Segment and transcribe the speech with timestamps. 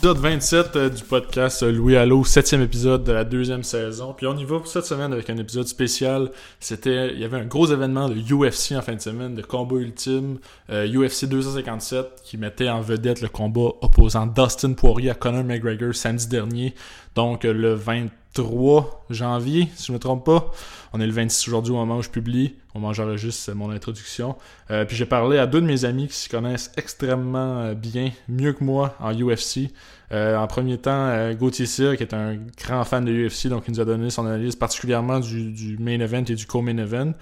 [0.00, 4.14] Épisode 27 euh, du podcast euh, Louis Allo, septième épisode de la deuxième saison.
[4.14, 6.30] Puis on y va pour cette semaine avec un épisode spécial.
[6.58, 9.76] C'était, il y avait un gros événement de UFC en fin de semaine, de combat
[9.76, 10.38] ultime,
[10.70, 16.28] UFC 257, qui mettait en vedette le combat opposant Dustin Poirier à Conor McGregor samedi
[16.28, 16.74] dernier.
[17.14, 20.50] Donc euh, le 23 janvier, si je ne me trompe pas.
[20.94, 22.54] On est le 26 aujourd'hui au moment où je publie.
[22.74, 24.36] On m'en juste mon introduction.
[24.70, 28.10] Euh, puis j'ai parlé à deux de mes amis qui se connaissent extrêmement euh, bien,
[28.28, 29.70] mieux que moi en UFC.
[30.12, 33.80] en premier temps, Gauthier Cyr, qui est un grand fan de UFC, donc il nous
[33.80, 37.12] a donné son analyse particulièrement du, du main event et du co-main event.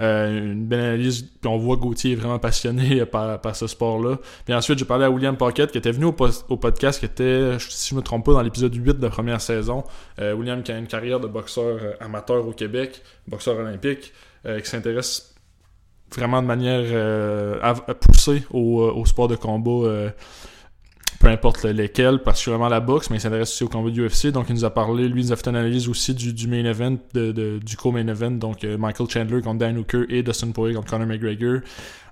[0.00, 1.22] Euh, une belle analyse.
[1.22, 4.18] Puis on voit Gauthier est vraiment passionné par, par ce sport-là.
[4.44, 6.16] Puis ensuite, j'ai parlé à William Pocket qui était venu au,
[6.48, 9.40] au, podcast, qui était, si je me trompe pas, dans l'épisode 8 de la première
[9.40, 9.84] saison.
[10.20, 14.12] Euh, William qui a une carrière de boxeur euh, amateur au Québec, boxeur olympique,
[14.44, 15.34] qui s'intéresse
[16.14, 20.10] vraiment de manière à, poussée au, au, sport de combat
[21.18, 24.28] peu importe lesquels, particulièrement la boxe, mais il s'intéresse aussi au combat du UFC.
[24.28, 26.64] Donc, il nous a parlé, lui, il nous a fait une analyse aussi du, main
[26.64, 28.30] event, du co-main event.
[28.32, 31.60] Donc, euh, Michael Chandler contre Dan Hooker et Dustin Poirier contre Conor McGregor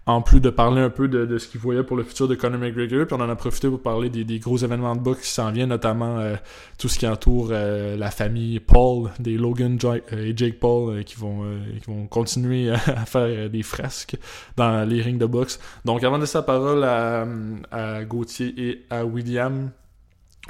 [0.07, 2.61] en plus de parler un peu de, ce qu'il voyait pour le futur de Conor
[2.61, 3.07] McGregor.
[3.07, 5.71] Puis on en a profité pour parler des, gros événements de boxe qui s'en viennent,
[5.71, 6.37] notamment euh,
[6.79, 9.79] tout ce qui entoure euh, la famille Paul, des Logan
[10.13, 11.45] et Jake Paul, qui, vont,
[11.83, 14.17] qui vont continuer à faire des fresques
[14.57, 15.59] dans les rings de boxe.
[15.85, 17.27] Donc avant de laisser la parole à,
[17.73, 19.71] à Gauthier et à William,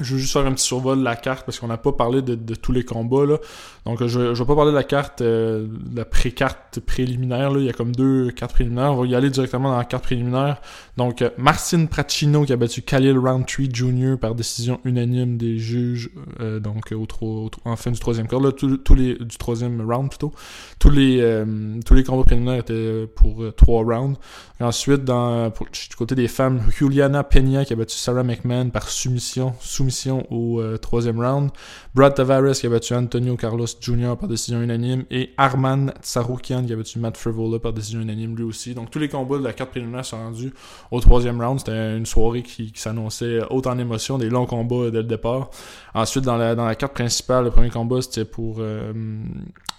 [0.00, 2.20] je veux juste faire un petit survol de la carte parce qu'on n'a pas parlé
[2.20, 3.24] de, tous les combats.
[3.24, 3.38] Là.
[3.86, 7.50] Donc je, je vais pas parler de la carte, euh, la pré-carte préliminaire.
[7.50, 7.60] Là.
[7.60, 8.92] Il y a comme deux cartes préliminaires.
[8.92, 10.60] On va y aller directement dans la carte préliminaire.
[10.96, 14.16] Donc euh, Marcin Pracino qui a battu Khalil Roundtree Jr.
[14.20, 16.10] par décision unanime des juges.
[16.40, 18.40] Euh, donc au, au, en fin du troisième quart.
[18.40, 20.32] Là, tous les, du troisième round plutôt.
[20.78, 21.44] Tous les,
[21.86, 24.18] tous les combats préliminaires étaient pour trois rounds.
[24.60, 29.54] ensuite, dans, du côté des femmes, Juliana Peña qui a battu Sarah McMahon par soumission.
[29.60, 29.85] soumission
[30.30, 31.50] au troisième round.
[31.94, 34.14] Brad Tavares qui a battu Antonio Carlos Jr.
[34.18, 38.44] par décision unanime et Arman Tsaroukian qui a battu Matt Frivola par décision unanime lui
[38.44, 38.74] aussi.
[38.74, 40.52] Donc tous les combats de la carte préliminaire sont rendus
[40.90, 41.58] au troisième round.
[41.58, 45.50] C'était une soirée qui, s'annonçait haute en émotion, des longs combats dès le départ.
[45.94, 48.92] Ensuite, dans la, dans la carte principale, le premier combat c'était pour euh,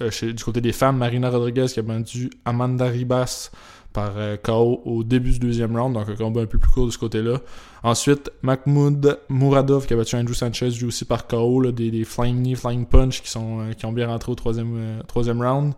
[0.02, 3.52] euh, du côté des femmes, Marina Rodriguez qui a battu Amanda Ribas
[3.98, 6.86] par euh, KO au début du deuxième round, donc un combat un peu plus court
[6.86, 7.40] de ce côté-là.
[7.82, 12.44] Ensuite, Mahmoud Mouradov qui a battu Andrew Sanchez, lui aussi par KO, des, des, flying
[12.44, 15.74] knee, flying punch qui, sont, euh, qui ont bien rentré au troisième, euh, troisième round.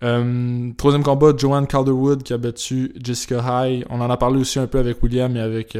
[0.00, 3.84] Troisième combat, Joanne Calderwood qui a battu Jessica High.
[3.90, 5.76] On en a parlé aussi un peu avec William et avec,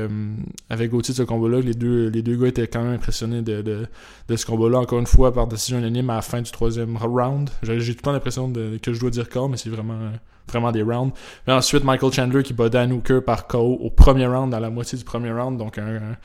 [0.71, 1.61] avec Gauthier de ce combat-là.
[1.61, 3.87] Les deux, les deux gars étaient quand même impressionnés de, de,
[4.29, 7.51] de ce combat-là, encore une fois, par décision unanime à la fin du troisième round.
[7.63, 10.11] J'ai tout le temps l'impression que je dois dire corps, mais c'est vraiment
[10.49, 11.13] vraiment des rounds.
[11.47, 14.71] Mais ensuite, Michael Chandler qui bat Dan Hooker par KO au premier round, à la
[14.71, 15.59] moitié du premier round.
[15.59, 16.17] Donc, un,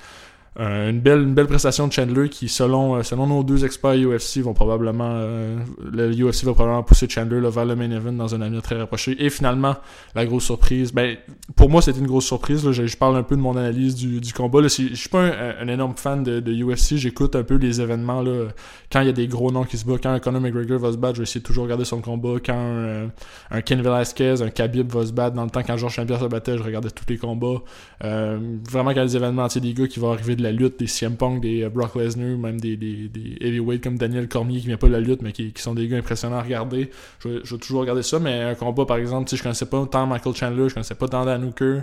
[0.60, 3.96] euh, une, belle, une belle prestation de Chandler qui, selon, euh, selon nos deux experts
[3.96, 5.10] UFC, vont probablement.
[5.10, 8.78] Euh, le UFC va probablement pousser Chandler vers le main event dans un avenir très
[8.78, 9.16] rapproché.
[9.24, 9.76] Et finalement,
[10.14, 10.94] la grosse surprise.
[10.94, 11.18] Ben,
[11.56, 12.64] pour moi, c'était une grosse surprise.
[12.66, 12.72] Là.
[12.72, 14.62] Je, parle un peu de mon analyse du, du combat.
[14.62, 14.68] Là.
[14.68, 16.98] Je suis pas un, énorme fan de, UFC.
[16.98, 18.22] J'écoute un peu les événements.
[18.22, 18.50] Là.
[18.92, 20.92] Quand il y a des gros noms qui se battent, quand un Conor McGregor va
[20.92, 22.36] se battre, je vais essayer de toujours regarder son combat.
[22.46, 23.10] Quand
[23.52, 26.26] un, Ken Velasquez, un Khabib va se battre, dans le temps quand Georges Saint-Pierre se
[26.26, 27.64] battait, je regardais tous les combats.
[28.02, 31.16] vraiment, quand les événements, tu des gars qui vont arriver de la lutte, des CM
[31.16, 34.78] Punk, des euh, Brock Lesnar, même des, des, des heavyweight comme Daniel Cormier qui vient
[34.78, 36.90] pas de la lutte, mais qui, sont des gars impressionnants à regarder.
[37.20, 40.36] Je, vais toujours regarder ça, mais un combat par exemple, je connaissais pas tant Michael
[40.36, 41.82] Chandler, je connaissais pas tant Dan Hooker.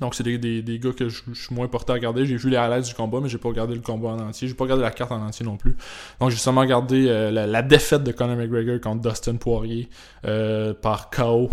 [0.00, 2.26] Donc c'est des, des, des, gars que je, suis moins porté à regarder.
[2.26, 4.48] J'ai vu les highlights du combat, mais j'ai pas regardé le combat en entier.
[4.48, 5.76] J'ai pas regardé la carte en entier non plus.
[6.18, 9.88] Donc j'ai seulement regardé euh, la, défaite de Conor McGregor contre Dustin Poirier
[10.24, 11.50] euh, par KO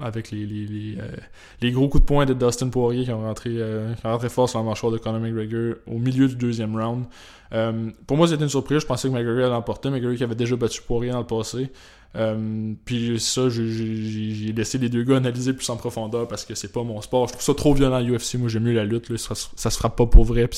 [0.00, 1.08] avec les, les, euh,
[1.60, 4.48] les, gros coups de poing de Dustin Poirier qui ont rentré, euh, qui rentré fort
[4.48, 7.04] sur la mâchoire de Conor McGregor au milieu du deuxième round.
[7.52, 8.80] Euh, pour moi, c'était une surprise.
[8.80, 9.90] Je pensais que McGregor allait l'emporter.
[9.90, 11.70] McGregor qui avait déjà battu Poirier dans le passé.
[12.86, 16.82] puis ça, j'ai laissé les deux gars analyser plus en profondeur parce que c'est pas
[16.82, 17.28] mon sport.
[17.28, 18.36] Je trouve ça trop violent UFC.
[18.36, 19.14] Moi, j'aime mieux la lutte.
[19.18, 20.48] Ça, ça, se frappe pas pour vrai.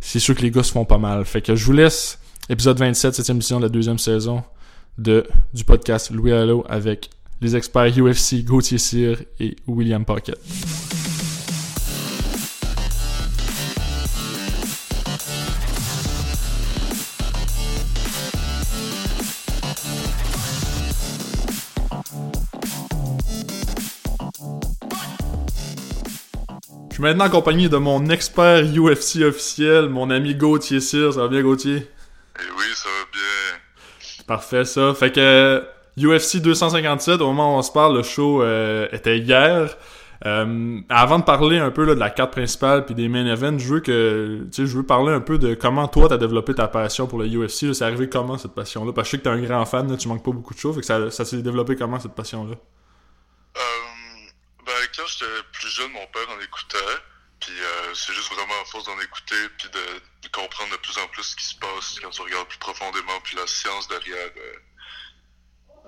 [0.00, 1.26] C'est sûr que les gars se font pas mal.
[1.26, 2.18] Fait que je vous laisse
[2.48, 4.42] épisode 27, cette émission de la deuxième saison
[4.96, 10.38] de, du podcast Louis Allo avec les experts UFC Gauthier Cyr et William Pocket.
[26.90, 31.14] Je suis maintenant accompagné de mon expert UFC officiel, mon ami Gauthier Cyr.
[31.14, 31.76] Ça va bien, Gauthier?
[32.40, 34.24] Eh oui, ça va bien.
[34.26, 34.92] Parfait, ça.
[34.94, 35.62] Fait que
[35.98, 39.76] UFC 257, au moment où on se parle, le show euh, était hier.
[40.26, 43.58] Euh, avant de parler un peu là, de la carte principale puis des main events,
[43.58, 47.06] je veux que je veux parler un peu de comment toi t'as développé ta passion
[47.06, 47.72] pour le UFC.
[47.72, 48.92] C'est arrivé comment cette passion-là?
[48.92, 50.58] Parce que je sais que t'es un grand fan, là, tu manques pas beaucoup de
[50.58, 52.56] choses, fait que ça, s'est développé comment cette passion-là?
[52.56, 53.60] Euh,
[54.66, 56.98] ben, quand j'étais plus jeune, mon père en écoutait.
[57.40, 61.06] Puis euh, c'est juste vraiment à force d'en écouter puis de, comprendre de plus en
[61.08, 64.30] plus ce qui se passe quand tu regardes plus profondément puis la science derrière,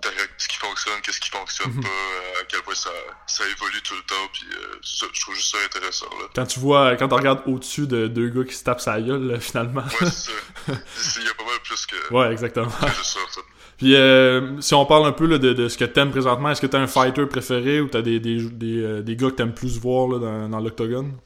[0.02, 1.82] derrière ce qui fonctionne, qu'est-ce qui fonctionne Mhm.
[1.82, 2.90] pas, euh, à quel point ça,
[3.26, 4.28] ça évolue tout le temps.
[4.32, 6.06] Puis euh, ça, je trouve juste ça intéressant.
[6.20, 6.26] Là.
[6.34, 9.26] Quand tu vois, quand tu regardes au-dessus de deux gars qui se tapent sa gueule,
[9.26, 9.82] là, finalement.
[10.00, 10.32] Ouais, c'est
[11.20, 12.70] Il y a pas mal plus que, ouais, exactement.
[12.70, 13.20] que juste ça.
[13.30, 13.40] ça.
[13.78, 16.60] Puis euh, si on parle un peu là, de, de ce que t'aimes présentement, est-ce
[16.60, 19.54] que t'as un fighter préféré ou t'as des, des, des, euh, des gars que t'aimes
[19.54, 21.18] plus voir là, dans, dans l'octogone?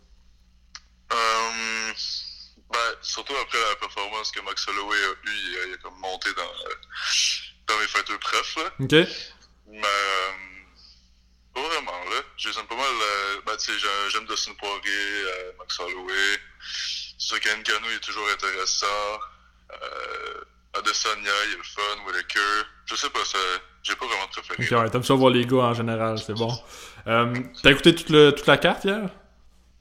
[1.12, 1.16] Euh,
[2.72, 5.98] ben, surtout après la performance que Max Holloway a eue, il, a- il a comme
[6.00, 6.42] monté dans,
[7.68, 8.62] dans mes fighters préf, là.
[8.80, 8.92] Ok
[9.66, 10.30] Mais, euh,
[11.54, 12.20] pas vraiment, là.
[12.36, 15.78] Je les aime pas mal, euh, ben, tu sais, j'ai- j'aime Dustin Poirier, euh, Max
[15.80, 16.38] Holloway.
[17.18, 18.86] Sûr qu'Engano, il est toujours intéressant.
[19.72, 20.40] Euh,
[20.78, 22.40] Adesanya, il est le fun, Whitaker.
[22.86, 23.38] Je sais pas, ça,
[23.82, 24.64] j'ai pas vraiment de préféré.
[24.76, 26.52] Ok, ouais, t'aimes ça voir les gars en général, c'est bon.
[27.06, 27.32] Euh,
[27.62, 29.08] t'as écouté toute, le, toute la carte hier?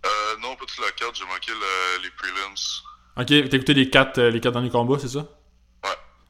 [0.06, 2.54] Euh, non, pas toute la carte, j'ai manqué le- les prelims.
[3.18, 5.26] Ok, t'as écouté les quatre, euh, les quatre derniers combats, c'est ça?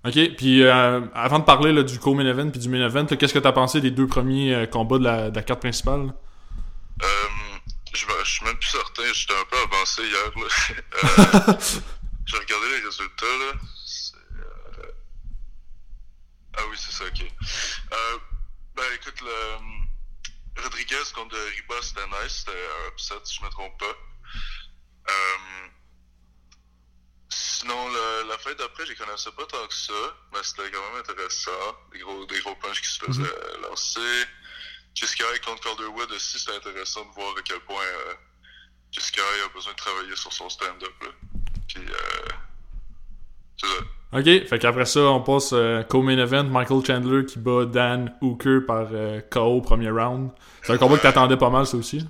[0.06, 3.34] Ok, puis euh, avant de parler là, du co-main event puis du main event, qu'est-ce
[3.34, 5.04] que t'as pensé des deux premiers euh, combats de
[5.34, 6.14] la, carte principale?
[7.02, 7.06] Euh,
[7.94, 10.32] je, suis même plus certain, j'étais un peu avancé hier.
[10.36, 11.58] Là.
[12.26, 13.26] J'ai regardé les résultats.
[13.26, 13.54] Là.
[16.58, 17.26] Ah oui, c'est ça, ok.
[18.76, 20.62] Ben écoute, le...
[20.62, 23.96] Rodriguez contre Riba, c'était nice, c'était un upset, si je me trompe pas.
[25.10, 25.68] Euh,
[27.36, 29.94] Sinon, le- la fête d'après, je connaissais pas tant que ça,
[30.34, 31.52] mais c'était quand même intéressant.
[31.92, 34.26] Des gros, des gros punches qui se faisaient euh, lancer.
[34.94, 38.14] Jessica contre Calderwood aussi, c'était intéressant de voir à quel point euh,
[38.92, 40.94] Jessica a besoin de travailler sur son stand-up.
[41.02, 41.08] là.
[41.68, 42.30] Puis, euh,
[43.58, 43.74] c'est ça.
[44.20, 48.60] Ok, fait qu'après ça, on passe euh, co-main event, Michael Chandler qui bat Dan Hooker
[48.68, 50.30] par euh, KO premier round.
[50.62, 52.06] C'est un combat que t'attendais pas mal, ça aussi.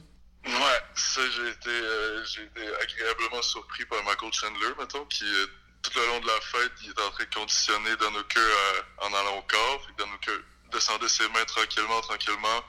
[0.45, 5.47] Ouais, ça, j'ai été, euh, j'ai été agréablement surpris par Michael Chandler, mettons, qui, euh,
[5.81, 8.81] tout le long de la fête, il est en train de conditionner Dan Hooker euh,
[8.99, 9.85] en allant au corps.
[9.85, 10.39] Fait que Dan Hooker
[10.71, 12.63] descendait ses mains tranquillement, tranquillement.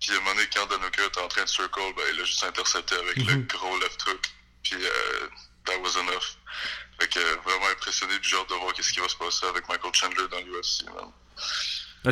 [0.00, 2.20] Puis à un moment donné, quand Dan Hooker était en train de circle, ben, il
[2.20, 3.46] a juste intercepté avec le Mhm.
[3.46, 4.20] gros left hook.
[4.62, 4.76] Puis
[5.66, 6.36] that was enough.
[7.00, 9.94] Fait que vraiment impressionné, j'ai hâte de voir qu'est-ce qui va se passer avec Michael
[9.94, 10.84] Chandler dans l'UFC,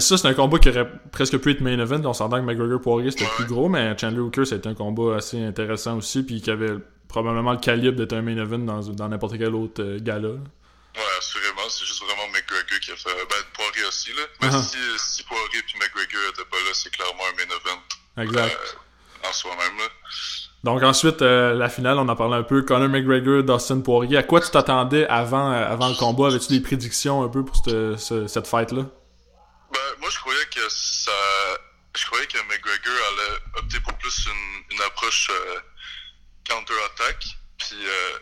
[0.00, 2.00] ça, c'est un combat qui aurait presque pu être main event.
[2.04, 5.42] On s'entend que McGregor Poirier c'était plus gros, mais Chandler Hooker c'était un combat assez
[5.44, 6.72] intéressant aussi, puis qui avait
[7.08, 10.28] probablement le calibre d'être un main event dans dans n'importe quel autre euh, gala.
[10.28, 13.10] Ouais, assurément, c'est juste vraiment McGregor qui a fait.
[13.28, 14.22] Ben, Poirier aussi, là.
[14.42, 14.62] Mais Uh-huh.
[14.62, 18.56] si, si Poirier puis McGregor étaient pas là, c'est clairement un main event Exact.
[18.60, 19.84] euh, en soi-même, là.
[20.62, 22.62] Donc ensuite, euh, la finale, on en parlait un peu.
[22.62, 24.16] Conor McGregor, Dustin Poirier.
[24.18, 26.28] À quoi tu t'attendais avant, euh, avant le combat?
[26.28, 28.86] Avais-tu des prédictions un peu pour cette, ce- cette fight-là?
[29.98, 31.12] Moi, je croyais que ça.
[31.96, 35.60] Je croyais que McGregor allait opter pour plus une, une approche euh,
[36.48, 37.24] counter-attack.
[37.58, 38.18] Puis, euh,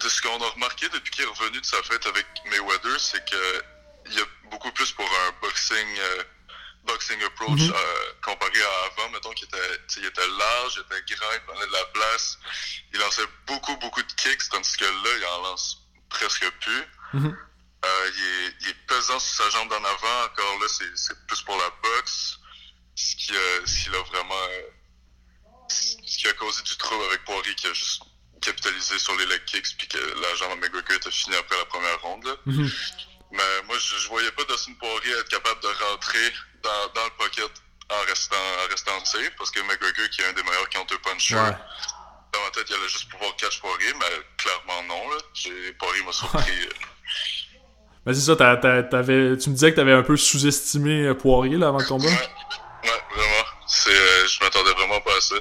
[0.00, 3.24] de ce qu'on a remarqué depuis qu'il est revenu de sa fête avec Mayweather, c'est
[3.28, 3.62] que
[4.06, 5.98] il y a beaucoup plus pour un boxing.
[5.98, 6.22] euh,
[6.84, 7.72] boxing approach Mhm.
[7.72, 11.66] euh, comparé à avant, mettons qu'il était, il était large, il était grand, il prenait
[11.68, 12.38] de la place,
[12.92, 16.82] il lançait beaucoup, beaucoup de kicks, tandis que là, il en lance presque plus.
[17.14, 17.36] Mhm.
[17.84, 20.24] Il, est, il est pesant sur sa jambe d'en avant.
[20.24, 22.38] Encore là, c'est, plus pour la boxe.
[22.94, 24.34] Ce qui, a- ce qui l'a vraiment.
[24.50, 24.62] euh,
[25.68, 28.02] ce qui a causé du trouble avec Poirier qui a juste
[28.42, 31.64] capitalisé sur les leg kicks puis que la jambe à McGregor était finie après la
[31.66, 32.38] première ronde.
[32.46, 32.70] Mhm.
[33.30, 37.10] Mais moi, je, je voyais pas Dustin Poirier être capable de rentrer dans, dans le
[37.16, 37.50] pocket
[37.88, 41.56] en restant, en restant safe parce que McGregor, qui est un des meilleurs counter-punchers, Ouais.
[42.32, 45.08] dans ma tête, il allait juste pouvoir catch Poirier, mais clairement non.
[45.10, 45.18] Là.
[45.34, 46.66] J'ai, Poirier m'a surpris.
[46.66, 46.70] euh,
[48.04, 51.68] Ben c'est ça, t'avais, tu me disais que t'avais un peu sous-estimé euh, Poirier là,
[51.68, 52.04] avant le combat.
[52.06, 53.44] Ouais, ouais, vraiment.
[53.68, 55.36] C'est, euh, je m'attendais vraiment pas à ça.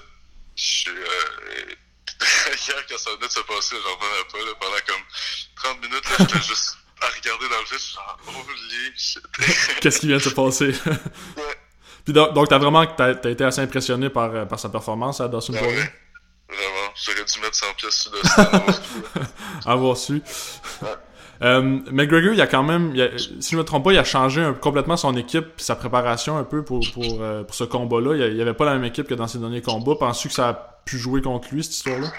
[0.56, 1.74] Je suis, euh,
[2.68, 5.04] hier, quand ça venait de se passer, j'en revenais pas, là, pendant comme
[5.56, 9.80] 30 minutes, là, j'étais juste à regarder dans le vide, je suis genre, holy shit.
[9.82, 10.72] Qu'est-ce qui vient de se passer?
[12.06, 15.20] Puis donc, donc t'as vraiment t'as, t'as été assez impressionné par, euh, par sa performance
[15.22, 15.78] à Dawson Ouais, Poirier?
[15.80, 15.94] ouais.
[16.50, 18.82] Vraiment, j'aurais dû mettre 100 pièces sur le stand.
[19.66, 20.22] Avoir su.
[21.44, 24.04] Euh, McGregor, il a quand même, il a- si je me trompe pas, il a
[24.04, 28.28] changé un- complètement son équipe, sa préparation un peu pour, pour, euh, pour ce combat-là.
[28.28, 29.96] Il n'y avait pas la même équipe que dans ses derniers combats.
[30.00, 30.54] Penses-tu que ça a
[30.86, 32.12] pu jouer contre lui, cette histoire-là?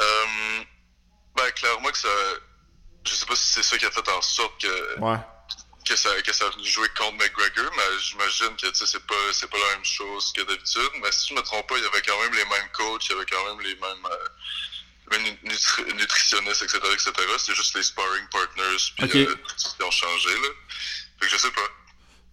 [0.00, 0.24] euh,
[1.36, 2.08] ben, clairement que ça,
[3.04, 5.16] je sais pas si c'est ça qui a fait en sorte que, Ouais.
[5.84, 9.50] que ça, que ça a venu jouer contre McGregor, mais j'imagine que c'est pas, c'est
[9.50, 10.90] pas la même chose que d'habitude.
[11.02, 13.12] Mais si je me trompe pas, il y avait quand même les mêmes coachs, il
[13.12, 14.06] y avait quand même les mêmes,
[15.12, 17.12] euh, les mêmes nutri nutritionnistes, etc., etc.
[17.38, 20.48] C'est juste les sparring partners puis euh, qui ont changé, là.
[21.20, 21.60] Fait que je sais pas.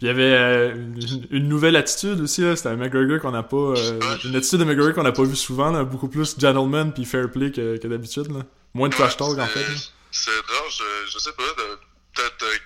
[0.02, 2.42] Il y avait euh, une, une nouvelle attitude aussi.
[2.58, 3.56] C'était un McGregor qu'on n'a pas.
[3.56, 5.84] euh, une attitude de McGregor qu'on n'a pas vu souvent, là.
[5.84, 8.28] Beaucoup plus gentleman puis fair play que, que d'habitude.
[8.74, 9.66] Moins de trash talk, en fait.
[10.12, 11.44] C'est étrange, je, je sais pas,
[12.14, 12.58] peut-être, euh,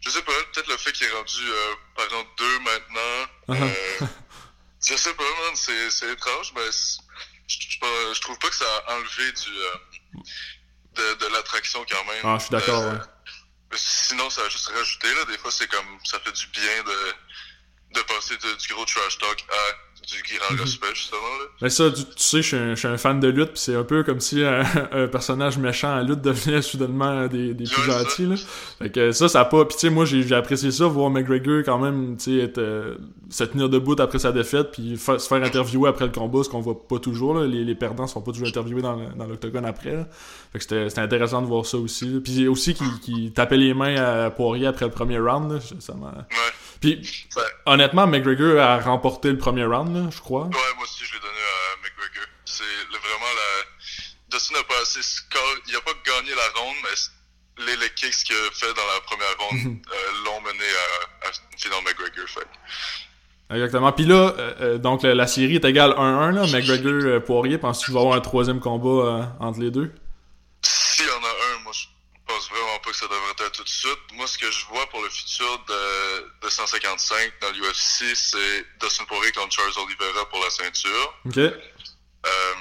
[0.00, 3.62] je sais pas, peut-être le fait qu'il est rendu, euh, par exemple, deux maintenant, Uh-huh.
[4.02, 4.06] euh,
[4.86, 6.70] je sais pas, man, c'est, étrange, mais
[7.48, 9.74] je, je, trouve pas que ça a enlevé du, euh,
[10.94, 12.22] de, de l'attraction quand même.
[12.24, 12.98] Ah, je suis d'accord, Euh, ouais.
[13.76, 17.14] Sinon, ça a juste rajouté, là, des fois, c'est comme, ça fait du bien de,
[17.94, 19.74] de passer de- du gros trash talk à
[20.08, 21.46] du grand respect, justement, là.
[21.60, 23.60] Mais ça, tu, tu sais, je suis un, je suis un fan de lutte, puis
[23.60, 24.62] c'est un peu comme si un,
[24.92, 28.36] un personnage méchant en lutte devenait soudainement des, des plus gentils, là.
[28.78, 29.64] Fait que ça, ça a pas...
[29.66, 32.96] Puis tu sais, moi, j'ai apprécié ça, voir McGregor quand même, tu sais, être, euh,
[33.28, 36.48] se tenir debout après sa défaite, puis fa- se faire interviewer après le combat, ce
[36.48, 37.46] qu'on voit pas toujours, là.
[37.46, 38.96] Les, les perdants sont pas toujours interviewés dans,
[39.28, 40.06] l'octogone après, là.
[40.52, 42.20] Fait que c'était intéressant de voir ça aussi.
[42.24, 45.58] Puis aussi qu'il qu'il tapait les mains à Poirier après le premier round, là.
[45.80, 46.06] Ça m'a...
[46.06, 46.52] Ouais.
[46.80, 47.42] Puis, Ouais.
[47.66, 50.44] honnêtement, McGregor a remporté le premier round, là, je crois.
[50.44, 52.26] Ouais, moi aussi, je l'ai donné à McGregor.
[52.44, 53.64] C'est vraiment la.
[54.30, 55.54] Dustin n'a pas assez score.
[55.68, 59.00] Il a pas gagné la ronde, mais les, les kicks qu'il a fait dans la
[59.06, 59.82] première ronde Mhm.
[59.90, 60.64] euh, l'ont mené
[61.22, 62.28] à, à une finale McGregor.
[62.28, 62.46] Fait.
[63.54, 63.92] Exactement.
[63.92, 66.42] Puis là, euh, euh, donc la, la série est égale 1-1, là.
[66.46, 69.92] McGregor, euh, Poirier, penses-tu qu'il va y avoir un troisième combat euh, entre les deux?
[70.62, 71.37] S'il y en a
[72.28, 73.98] pense vraiment pas que ça devrait être tout de suite.
[74.12, 79.04] Moi, ce que je vois pour le futur de, de 155 dans l'UFC, c'est Dustin
[79.06, 81.14] Poirier contre Charles Oliveira pour la ceinture.
[81.24, 81.38] OK.
[81.38, 82.54] Euh,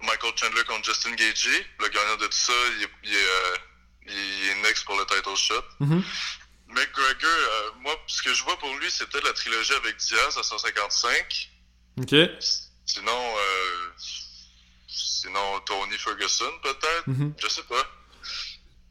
[0.00, 1.66] Michael Chandler contre Justin Gagey.
[1.80, 3.56] Le gagnant de tout ça, il est, il est, euh,
[4.06, 5.64] il est next pour le title shot.
[5.80, 6.02] Mhm.
[6.68, 10.38] McGregor, euh, moi, ce que je vois pour lui, c'est peut-être la trilogie avec Diaz
[10.38, 11.50] à 155.
[12.00, 12.14] OK.
[12.86, 13.34] Sinon,
[14.88, 17.06] sinon Tony Ferguson, peut-être.
[17.06, 17.34] Mhm.
[17.38, 17.86] Je sais pas.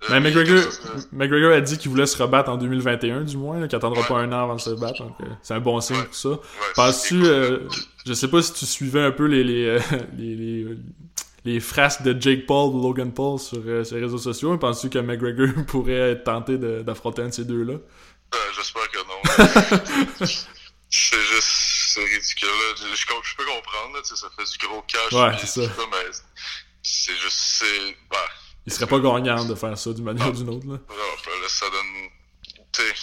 [0.04, 0.64] Euh, Mais McGregor,
[1.12, 4.08] McGregor a dit qu'il voulait se rebattre en 2021, du moins, qu'il attendra Ouais.
[4.08, 5.04] pas un an avant de se battre.
[5.04, 6.06] Donc, euh, c'est un bon signe Ouais.
[6.06, 6.30] pour ça.
[6.30, 6.38] ouais,
[6.76, 7.60] Penses-tu, euh,
[8.06, 9.80] je sais pas si tu suivais un peu les, les, euh,
[10.18, 10.66] les, les,
[11.46, 15.66] les frasques de Jake Paul ou Logan Paul sur, les réseaux sociaux, penses-tu que McGregor
[15.68, 17.76] pourrait être tenté de- d'affronter un de ces deux-là?
[18.56, 20.26] J'espère que non.
[20.90, 21.48] c'est juste,
[21.94, 22.48] c'est ridicule.
[22.78, 25.12] Je, je, je peux comprendre, là, ça fait du gros cash.
[25.14, 25.70] Ouais, c'est ça.
[25.92, 26.12] mais
[26.82, 28.18] c'est juste, c'est, bah,
[28.66, 30.78] Il serait pas gagnant de faire ça d'une manière ou d'une autre, là.
[31.48, 32.10] ça donne,
[32.72, 32.94] tu sais,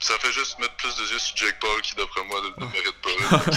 [0.00, 2.72] ça fait juste mettre plus de yeux sur Jake Paul qui, d'après moi, ne le
[2.72, 3.52] mérite pas.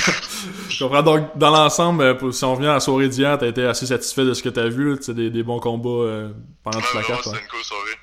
[0.70, 1.02] Je comprends.
[1.02, 4.26] Donc, dans l'ensemble, euh, si on revient à la soirée d'hier, t'as été assez satisfait
[4.26, 6.30] de ce que t'as vu, là, tu sais, des, des bons combats euh,
[6.64, 7.24] pendant toute la carte.
[7.24, 7.98] c'était une cool soirée.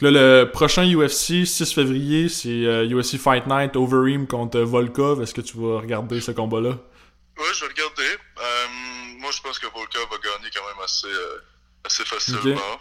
[0.00, 5.22] Là, le prochain UFC, 6 février, c'est euh, UFC Fight Night Overeem contre Volkov.
[5.22, 6.70] Est-ce que tu vas regarder ce combat-là?
[6.70, 8.16] Ouais, je vais regarder.
[8.38, 8.66] Euh,
[9.18, 11.38] moi, je pense que Volkov va gagner quand même assez, euh,
[11.88, 12.80] assez facilement.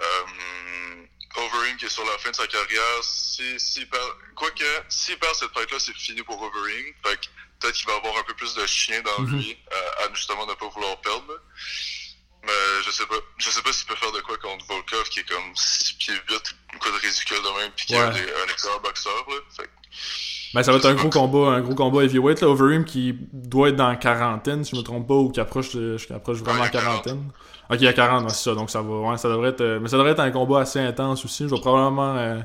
[0.00, 1.04] Euh,
[1.36, 5.34] Overeem qui est sur la fin de sa carrière, si, s'il perd, quoique, s'il perd
[5.34, 6.86] cette fight-là, c'est fini pour Overeem.
[7.04, 7.26] Fait que
[7.60, 9.38] peut-être qu'il va avoir un peu plus de chien dans Mhm.
[9.38, 11.40] lui, euh, à justement ne pas vouloir perdre.
[12.44, 13.16] Mais je sais pas.
[13.38, 16.14] Je sais pas s'il peut faire de quoi contre Volkov qui est comme 6 pieds
[16.28, 19.24] 8, quoi de ridicule de même, puis qui est un, un excellent boxeur.
[19.30, 19.36] Là.
[19.56, 19.70] Fait que
[20.54, 22.40] Ben, ça va être un gros combat, un gros combat heavyweight.
[22.40, 22.48] Là.
[22.48, 25.74] Overeem qui doit être dans la quarantaine, si je me trompe pas, ou qui approche,
[25.74, 27.02] de- qui approche vraiment la il y a 40.
[27.04, 27.24] quarantaine.
[27.70, 28.54] Ok, il y a 40, ouais, c'est ça.
[28.54, 30.78] Donc ça va, ouais, ça devrait être, euh, mais ça devrait être un combat assez
[30.78, 31.44] intense aussi.
[31.48, 32.40] Je vais probablement euh,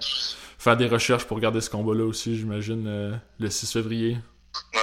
[0.57, 4.17] faire des recherches pour regarder ce combat-là aussi, j'imagine, euh, le 6 février.
[4.73, 4.79] Ouais.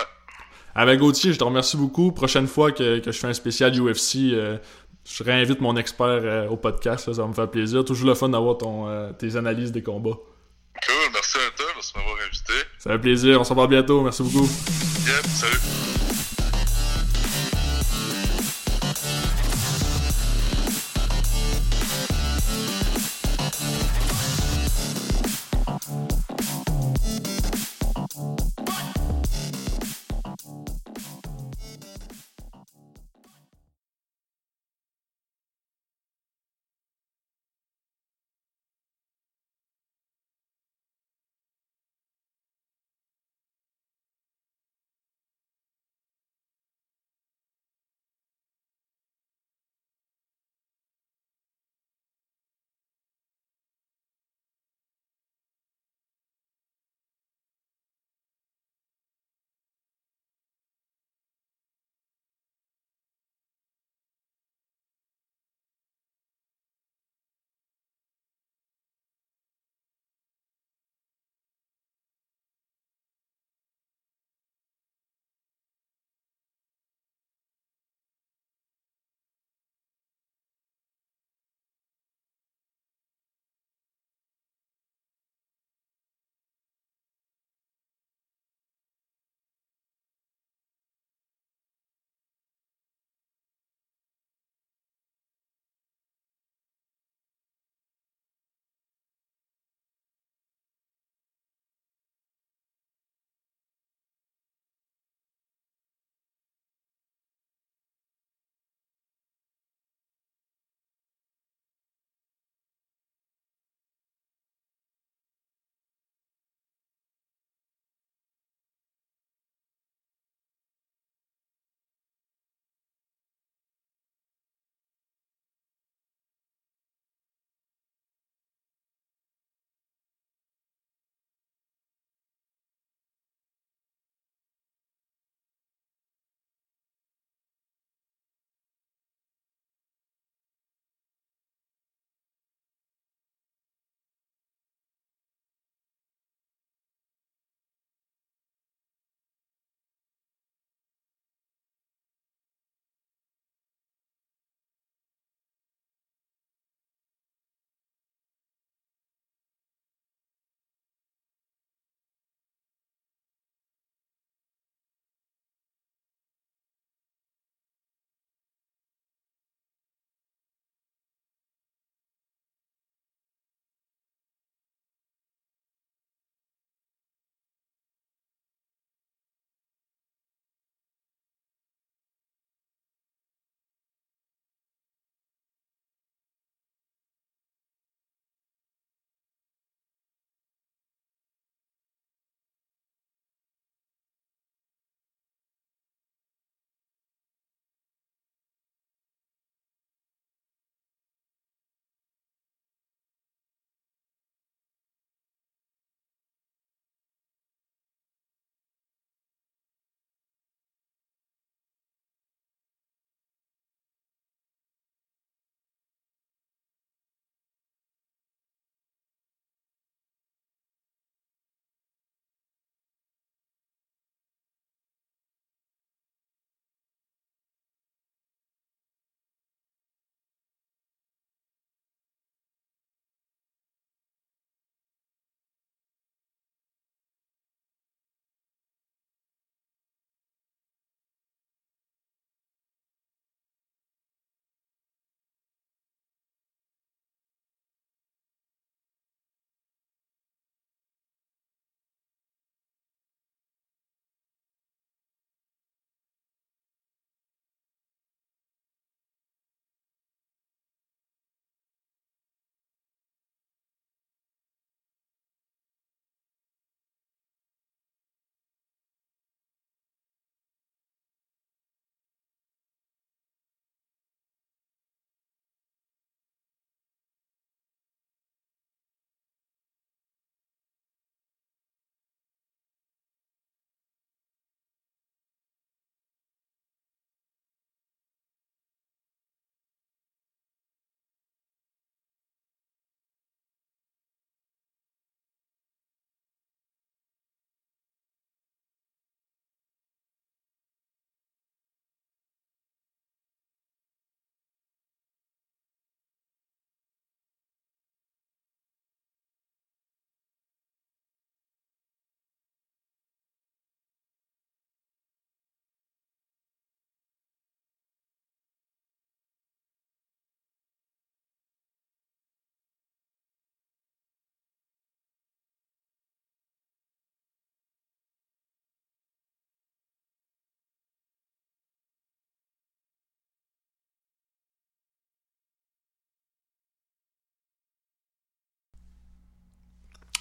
[0.77, 2.13] Avec Gauthier, je te remercie beaucoup.
[2.13, 4.17] Prochaine fois que, que je fais un spécial UFC,
[5.09, 7.09] je réinvite mon expert au podcast.
[7.09, 7.85] là, ça va me faire plaisir.
[7.85, 8.87] Toujours le fun d'avoir ton,
[9.19, 10.19] tes analyses des combats.
[10.87, 12.53] Cool, merci à toi, merci de m'avoir invité.
[12.79, 13.41] Ça fait plaisir.
[13.41, 14.03] On se revoit bientôt.
[14.03, 14.49] Merci beaucoup.
[15.07, 15.96] Yep, salut.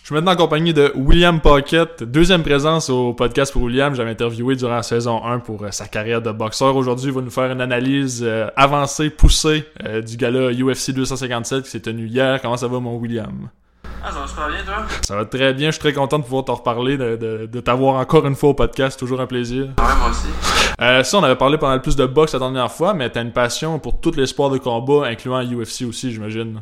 [0.06, 3.96] Je suis maintenant en compagnie de William Pocket, deuxième présence au podcast pour William.
[3.96, 6.76] J'avais interviewé durant la saison 1 pour euh, sa carrière de boxeur.
[6.76, 11.64] Aujourd'hui, il va nous faire une analyse euh, avancée, poussée euh, du gala UFC 257
[11.64, 12.40] qui s'est tenu hier.
[12.40, 13.50] Comment ça va, mon William?
[14.04, 14.76] Ah, ça va super bien, toi?
[15.02, 15.70] Ça va très bien.
[15.70, 18.50] Je suis très content de pouvoir t'en reparler, de, de, de t'avoir encore une fois
[18.50, 19.00] au podcast.
[19.00, 19.64] Toujours un plaisir.
[19.80, 20.28] Ouais, moi aussi.
[20.82, 23.24] Euh, ça, on avait parlé pendant le plus de boxe la dernière fois, mais t'as
[23.24, 26.62] une passion pour tous les sports de combat, incluant UFC aussi, j'imagine.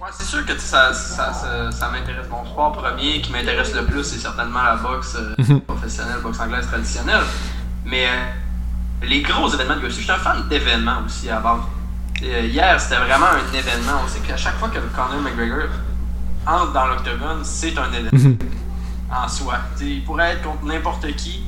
[0.00, 2.26] Ouais, c'est sûr que ça, ça, ça, ça m'intéresse.
[2.28, 6.66] Mon sport premier qui m'intéresse le plus, c'est certainement la boxe euh, professionnelle, boxe anglaise
[6.66, 7.22] traditionnelle.
[7.84, 8.24] Mais euh,
[9.02, 11.60] les gros événements de UFC, je suis un fan d'événements aussi à base.
[12.24, 14.00] Euh, hier, c'était vraiment un événement.
[14.04, 15.68] On sait qu'à chaque fois que Conor McGregor
[16.46, 18.36] entre dans l'octogone, c'est un événement
[19.12, 19.54] en soi.
[19.80, 21.44] Il pourrait être contre n'importe qui,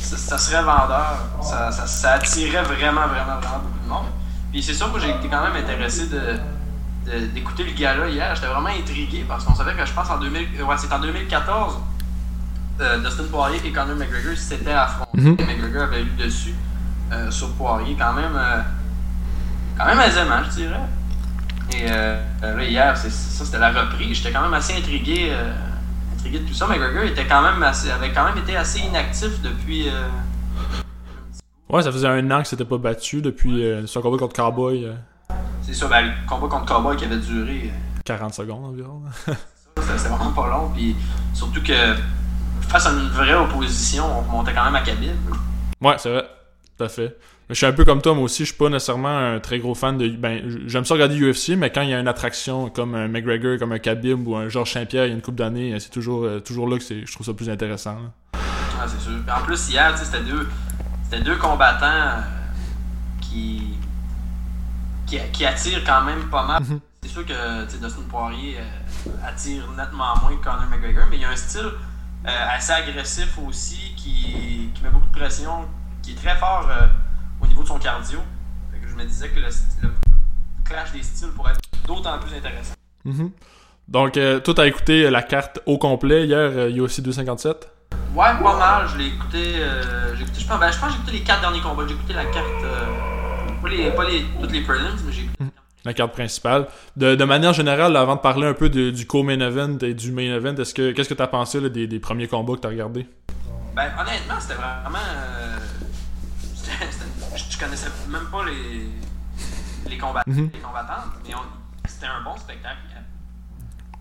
[0.00, 4.06] ça, ça serait vendeur, ça, ça, ça attirait vraiment, vraiment, vraiment beaucoup de monde.
[4.52, 6.38] Puis c'est sûr que j'ai été quand même intéressé de-
[7.34, 8.34] d'écouter le gala hier.
[8.34, 11.78] J'étais vraiment intrigué parce qu'on savait que je pense en 2000, ouais, c'est en 2014,
[12.80, 15.20] euh, Dustin Poirier et Conor McGregor s'étaient affrontés.
[15.20, 15.36] Mhm.
[15.46, 16.54] McGregor avait eu le dessus
[17.12, 18.60] euh, sur Poirier quand même, euh,
[19.76, 20.80] quand même aisément, je dirais.
[21.74, 24.16] Et là, hier, ça c'était la reprise.
[24.16, 25.36] J'étais quand même assez intrigué,
[26.14, 26.66] intrigué de tout ça.
[26.66, 29.86] McGregor était quand même assez, avait quand même été assez inactif depuis.
[31.68, 34.88] Ouais, ça faisait un an que c'était pas battu depuis son combat contre Cowboy,
[35.68, 37.64] c'est ça, ben, le combat contre Cowboy qui avait duré.
[37.66, 39.02] euh, 40 secondes environ.
[39.76, 40.70] C'était vraiment pas long.
[40.74, 40.96] Puis
[41.34, 41.94] surtout que
[42.68, 45.14] face à une vraie opposition, on remontait quand même à Khabib.
[45.80, 46.24] Ouais, c'est vrai.
[46.78, 47.16] Tout à fait.
[47.50, 48.44] Je suis un peu comme toi, moi aussi.
[48.44, 50.08] Je suis pas nécessairement un très gros fan de.
[50.08, 53.58] Ben, j'aime ça regarder UFC, mais quand il y a une attraction comme un McGregor,
[53.58, 56.24] comme un Khabib ou un Georges Saint-Pierre il y a une couple d'années, c'est toujours,
[56.24, 57.94] euh, toujours là que c'est, je trouve ça plus intéressant.
[57.94, 58.40] là.
[58.40, 59.12] Ouais, c'est sûr.
[59.26, 60.48] Puis en plus, hier, tu sais, c'était deux,
[61.04, 62.20] c'était deux combattants euh,
[63.22, 63.77] qui,
[65.08, 66.62] qui, qui attirent quand même pas mal.
[67.02, 71.24] C'est sûr que Dustin Poirier euh, attire nettement moins que Conor McGregor, mais il y
[71.24, 71.60] a un style
[72.26, 75.66] euh, assez agressif aussi qui, qui met beaucoup de pression,
[76.02, 76.86] qui est très fort euh,
[77.40, 78.18] au niveau de son cardio.
[78.72, 79.46] Fait que je me disais que le,
[79.82, 79.90] le
[80.64, 82.74] clash des styles pourrait être d'autant plus intéressant.
[83.04, 83.30] Mhm.
[83.86, 87.70] Donc, euh, toi, t'as écouté la carte au complet hier, euh, UFC 257
[88.14, 88.88] Ouais, pas mal.
[88.88, 89.54] Je l'ai écouté.
[89.56, 91.84] euh, j'ai écouté je pense, ben, je pense que j'ai écouté les quatre derniers combats.
[91.86, 92.64] J'ai écouté la carte.
[93.60, 95.44] Pas les, pas les, toutes les prelims, mais j'ai écouté.
[95.84, 96.66] la carte principale.
[96.96, 99.94] De, de manière générale, là, avant de parler un peu de- du co-main event et
[99.94, 102.60] du main event, est-ce que qu'est-ce que t'as pensé là, des, des premiers combats que
[102.60, 103.06] t'as regardés?
[103.74, 104.98] Ben, honnêtement, c'était vraiment.
[104.98, 105.56] euh,
[106.54, 108.88] c'était- c'était- je, je connaissais même pas les,
[109.90, 110.50] les, combattants, Mhm.
[110.52, 112.76] les combattantes, mais on- c'était un bon spectacle.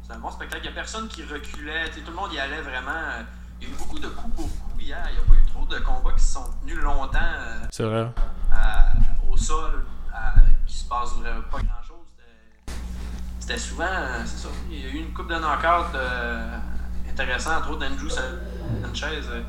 [0.01, 0.61] C'était un bon spectacle.
[0.63, 1.89] Il n'y a personne qui reculait.
[1.93, 2.91] tu Tout le monde y allait vraiment.
[2.91, 3.21] euh,
[3.59, 4.97] Il y a eu beaucoup de coups pour coups hier.
[5.09, 7.17] Il n'y a pas eu trop de combats qui se sont tenus longtemps.
[7.19, 8.07] euh, C'est vrai.
[9.37, 10.33] Au sol, à,
[10.65, 12.75] se passe vraiment pas grand chose.
[13.39, 16.57] C'était souvent, euh, c'est ça, il y a eu une coupe de knockouts euh,
[17.09, 19.41] intéressant, entre autres d'Andrew Sanchez euh,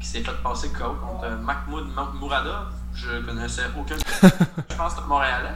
[0.00, 2.68] qui s'est fait passer KO contre euh, Mahmoud Mourada.
[2.94, 3.96] Je connaissais aucun.
[4.22, 5.54] je pense que c'est Montréalais.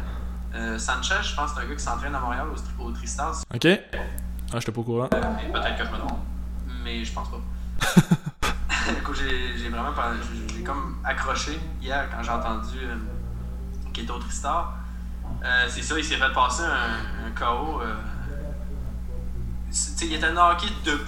[0.54, 2.46] Euh, Sanchez, je pense que c'est un gars qui s'entraîne à Montréal
[2.78, 3.42] au, au Tristas.
[3.54, 3.66] Ok.
[3.66, 5.08] Ah, j'étais pas au courant.
[5.08, 6.18] Peut-être que je me trompe,
[6.84, 7.40] mais je pense pas.
[9.14, 9.92] J'ai j'ai vraiment
[10.54, 12.78] j'ai comme accroché hier quand j'ai entendu
[13.98, 14.74] qu'il était au Tristar.
[15.44, 17.80] Euh, c'est ça, il s'est fait passer un, un KO.
[17.82, 17.94] euh,
[20.02, 21.02] il était knocké debout.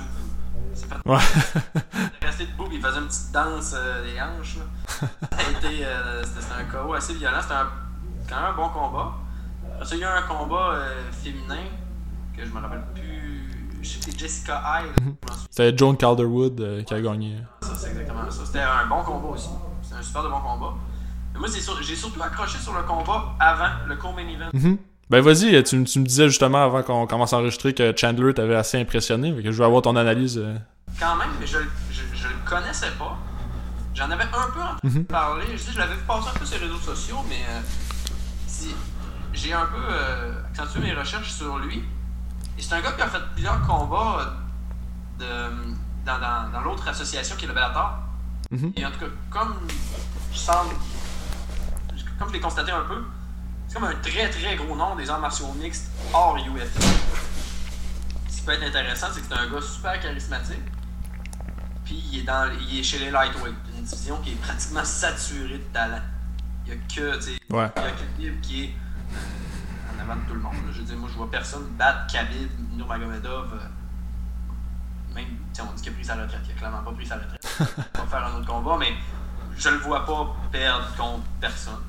[0.73, 1.19] Il s'est fait Ouais.
[1.95, 4.59] il est resté debout puis il faisait une petite danse euh, des hanches.
[5.03, 7.39] euh, c'était c'était un KO assez violent.
[7.41, 7.69] C'était un-
[8.29, 9.13] quand même un bon combat.
[9.81, 11.65] Après il y a eu un combat euh, féminin
[12.37, 13.79] que je me rappelle plus.
[13.83, 14.93] Je sais que c'est Jessica Hyde.
[14.99, 15.17] souviens.
[15.51, 17.39] C'était Joan Calderwood qui a gagné.
[17.63, 18.45] Ça, c'est exactement ça.
[18.45, 19.49] C'était un bon combat aussi.
[19.83, 20.75] C'était un super de bon combat.
[21.41, 21.49] Moi,
[21.81, 24.51] j'ai surtout accroché sur le combat avant le co-main event.
[24.53, 24.77] Mhm.
[25.09, 28.55] Ben vas-y, tu, tu me disais justement avant qu'on commence à enregistrer que Chandler t'avait
[28.55, 30.39] assez impressionné, que je veux avoir ton analyse.
[30.39, 30.57] euh.
[31.01, 31.59] Quand même, mais je,
[31.91, 33.17] je, je le connaissais pas.
[33.95, 35.47] J'en avais un peu entendu parler.
[35.57, 37.61] Je, je l'avais vu passer un peu sur les réseaux sociaux, mais euh,
[38.47, 38.75] si-
[39.33, 41.83] j'ai un peu euh, accentué mes recherches sur lui.
[42.59, 44.37] Et c'est un gars qui a fait plusieurs combats
[45.21, 45.75] euh, de,
[46.07, 47.99] dans, dans, dans l'autre association qui est le Bellator.
[48.53, 48.73] Mhm.
[48.77, 49.55] Et en tout cas, comme
[50.33, 50.71] je semble.
[52.21, 53.03] Comme je l'ai constaté un peu,
[53.67, 56.81] c'est comme un très très gros nom des arts martiaux mixtes hors UFC.
[58.29, 60.61] Ce qui peut être intéressant, c'est que c'est un gars super charismatique.
[61.85, 65.59] Puis il est, dans, il est chez les lightweight, une division qui est pratiquement saturée
[65.59, 66.03] de talent.
[66.67, 67.69] Il y a que, tu sais, Ouais.
[68.19, 68.75] il y a qui est
[69.15, 70.53] euh, en avant de tout le monde.
[70.55, 70.73] là.
[70.73, 73.55] Je veux dire, moi je vois personne battre Khabib, Nurmagomedov.
[73.55, 76.41] euh, même, sais, on dit qu'il a pris sa retraite.
[76.47, 77.43] Il a clairement pas pris sa retraite.
[77.95, 78.93] Il va faire un autre combat, mais
[79.57, 81.81] je le vois pas perdre contre personne.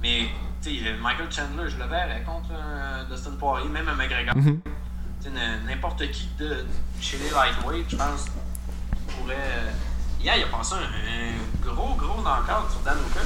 [0.00, 0.28] Mais,
[0.62, 4.34] tu sais, Michael Chandler, je le verrais contre un Dustin Poirier, même un McGregor.
[4.34, 4.60] Tu
[5.20, 6.64] sais, n- n'importe qui de,
[7.00, 8.26] chez les lightweight, je pense,
[9.08, 9.34] pourrait.
[9.36, 9.70] euh,
[10.20, 13.20] Hier, il a passé un, un gros, gros knockout sur Dan Hooker.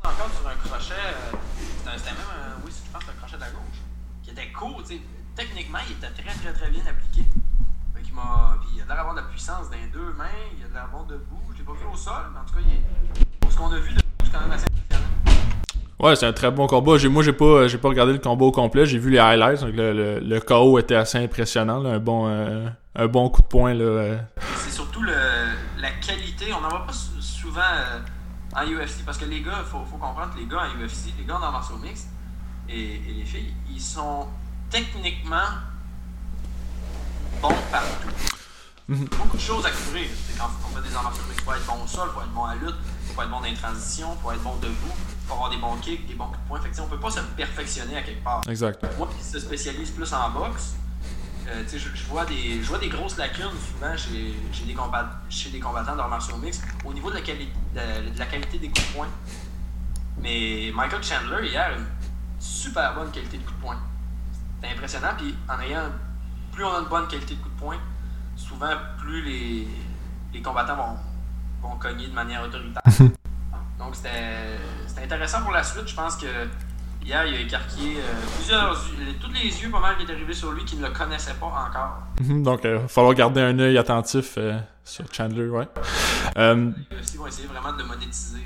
[0.02, 0.94] knockout sur un crochet.
[0.94, 1.36] euh,
[1.96, 2.64] C'était même un.
[2.64, 3.80] Oui, je pense un crochet de la gauche.
[4.22, 5.00] Qui était court, tu sais.
[5.36, 7.22] Techniquement, il était très, très, très bien appliqué.
[7.94, 8.58] Fait qu'il m'a.
[8.60, 10.26] Puis il a l'air d'avoir de la puissance dans les deux mains.
[10.58, 11.42] Il a de l'air bon debout.
[11.52, 13.37] Je l'ai pas vu au sol, mais en tout cas, il est.
[13.50, 14.66] Ce qu'on a vu debout, c'est quand même assez.
[16.00, 16.96] Ouais, c'est un très bon combat.
[16.96, 18.86] J'ai, moi, j'ai pas, j'ai pas regardé le combat au complet.
[18.86, 19.60] J'ai vu les highlights.
[19.62, 21.80] Donc le, le, le KO était assez impressionnant.
[21.80, 21.90] là.
[21.94, 23.74] Un bon, euh, un bon coup de poing.
[23.74, 23.82] Là.
[23.84, 24.18] euh.
[24.58, 25.12] C'est surtout le,
[25.80, 26.52] la qualité.
[26.56, 27.98] On n'en voit pas sou- souvent euh,
[28.56, 31.12] en UFC parce que les gars, il faut, faut comprendre que les gars en UFC,
[31.18, 32.06] les gars en martial mix
[32.68, 34.26] et, et les filles, ils sont
[34.70, 35.36] techniquement
[37.42, 38.37] bons partout.
[38.88, 39.04] Mhm.
[39.18, 40.08] Beaucoup de choses à couvrir.
[40.38, 42.44] Quand on fait des arts martiaux mix, faut être bon au sol, faut être bon
[42.44, 42.74] à la lutte,
[43.14, 44.94] faut être bon dans les transitions, faut être bon debout,
[45.26, 46.60] faut avoir des bons kicks, des bons coups de poing.
[46.60, 48.40] Fait que, on peut pas se perfectionner à quelque part.
[48.48, 48.82] Exact.
[48.96, 50.74] Moi qui se spécialise plus en boxe,
[51.48, 55.20] euh, je, je vois des, je vois des grosses lacunes souvent chez, chez, des, combat-
[55.28, 58.58] chez des combattants d'arts martiaux mix au niveau de la, quali- de, de la qualité
[58.58, 59.08] des coups de poing.
[60.22, 61.86] Mais Michael Chandler, hier, une
[62.40, 63.76] super bonne qualité de coups de poing.
[64.62, 65.12] C'est impressionnant.
[65.18, 65.90] Puis en ayant,
[66.52, 67.76] plus on a une bonne qualité de coups de poing,
[68.48, 69.68] souvent plus les,
[70.32, 72.82] les combattants vont, vont cogner de manière autoritaire.
[73.78, 75.86] Donc c'était intéressant pour la suite.
[75.86, 76.26] Je pense que
[77.04, 78.76] hier, il a écarquillé euh, plusieurs
[79.20, 81.46] tous les yeux pas mal qui étaient arrivés sur lui qui ne le connaissaient pas
[81.46, 82.02] encore.
[82.20, 82.42] Mhm.
[82.42, 85.68] Donc, il va falloir garder un œil attentif euh, sur Chandler, ouais.
[86.36, 88.38] Euh, UFC vont essayer vraiment de le monétiser.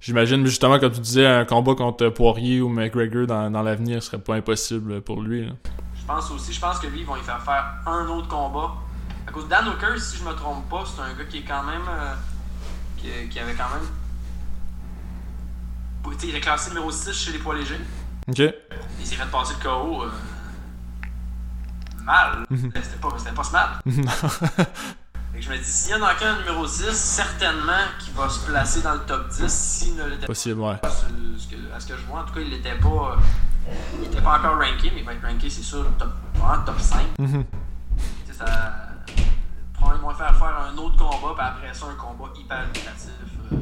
[0.00, 4.18] J'imagine, justement, comme tu disais, un combat contre Poirier ou McGregor dans, dans l'avenir serait
[4.18, 5.46] pas impossible pour lui.
[5.46, 5.52] là.
[5.98, 8.72] Je pense aussi, je pense que lui, ils vont y faire faire un autre combat.
[9.34, 11.82] Cause Dan Hooker, si je me trompe pas, c'est un gars qui est quand même.
[11.88, 12.14] euh,
[12.96, 13.86] qui, qui avait quand même.
[16.22, 17.80] Il est classé numéro 6 chez les poids légers.
[18.28, 18.38] Ok.
[19.00, 20.04] Il s'est fait passer le KO.
[20.04, 20.10] euh,
[22.02, 22.46] mal.
[22.50, 23.80] C'était pas, c'était pas smart.
[23.86, 28.28] Fait que je me dis, s'il y en a qu'un numéro 6, certainement qu'il va
[28.28, 30.76] se placer dans le top 10 s'il ne l'était Possible, ouais.
[30.76, 30.90] pas.
[30.90, 31.06] Ce-
[31.38, 33.16] ce que- à ce que je vois, en tout cas, il n'était pas.
[33.98, 36.78] il était pas encore ranké, mais il va être ranké, c'est sûr, top, vraiment top
[36.80, 37.00] 5.
[37.18, 37.44] Mhm.
[38.26, 38.44] Tu sais,
[40.16, 43.10] faire faire un autre combat, puis après ça, un combat hyper lucratif.
[43.52, 43.56] euh,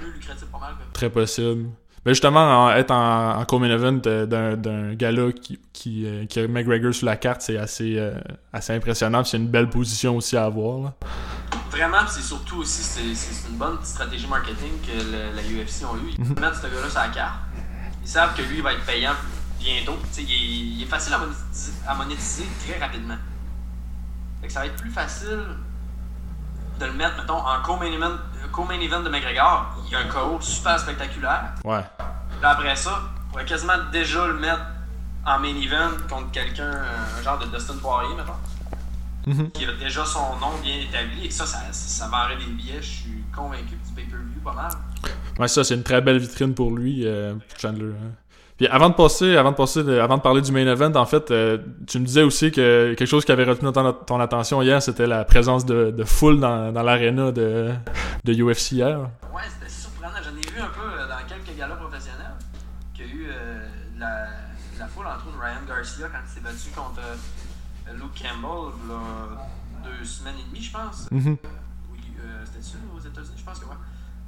[0.00, 0.74] plus lucratif, pas mal.
[0.92, 1.68] Très possible.
[2.04, 6.38] Mais justement, en- être en, en co-main event euh, d'un, gars-là qui, qui, euh, qui
[6.40, 8.14] a McGregor sur la carte, c'est assez, euh,
[8.52, 9.24] assez impressionnant.
[9.24, 10.78] C'est une belle position aussi à avoir.
[10.84, 10.92] là.
[11.70, 16.12] Vraiment, c'est surtout aussi, c'est, une bonne stratégie marketing que le- la UFC ont eu.
[16.16, 17.34] Ils mettent ce gars-là sur la carte.
[18.02, 19.12] Ils savent que lui, il va être payant
[19.58, 19.96] bientôt.
[20.16, 23.16] Il, est, il est facile à monétiser, à monétiser très rapidement.
[24.40, 25.40] Fait que ça va être plus facile
[26.80, 28.16] de le mettre, mettons, en co-main event,
[28.52, 29.66] co-main event de McGregor.
[29.86, 31.54] Il y a un KO super spectaculaire.
[31.64, 31.82] Ouais.
[31.98, 34.60] Puis après ça, on pourrait quasiment déjà le mettre
[35.24, 38.32] en main event contre quelqu'un, euh, un genre de Dustin Poirier, mettons
[39.26, 39.50] Mhm.
[39.50, 42.80] qui a déjà son nom bien établi et que ça, ça, ça vendrait des billets,
[42.80, 44.70] je suis convaincu du pay-per-view pas mal.
[45.40, 47.92] Ouais, ça, c'est une très belle vitrine pour lui, euh, pour Chandler.
[47.92, 48.12] hein.
[48.56, 51.04] Puis avant de passer, avant de passer, de- avant de parler du main event, en
[51.04, 54.62] fait, euh, tu me disais aussi que quelque chose qui avait retenu ton, ton attention
[54.62, 57.70] hier, c'était la présence de, de foule dans, dans l'aréna de,
[58.24, 58.98] de UFC hier.
[59.34, 60.14] Ouais, c'était surprenant.
[60.24, 62.32] J'en ai vu un peu euh, dans quelques galas professionnels
[62.94, 63.66] qu'il y a eu euh,
[63.98, 64.26] la,
[64.78, 68.98] la foule, entre autres Ryan Garcia, quand il s'est battu contre euh, Luke Campbell, là,
[69.84, 71.10] deux semaines et demie, je pense.
[71.10, 71.36] Mhm.
[71.92, 73.36] Oui, euh, c'était-tu aux États-Unis?
[73.36, 73.76] Je pense que ouais.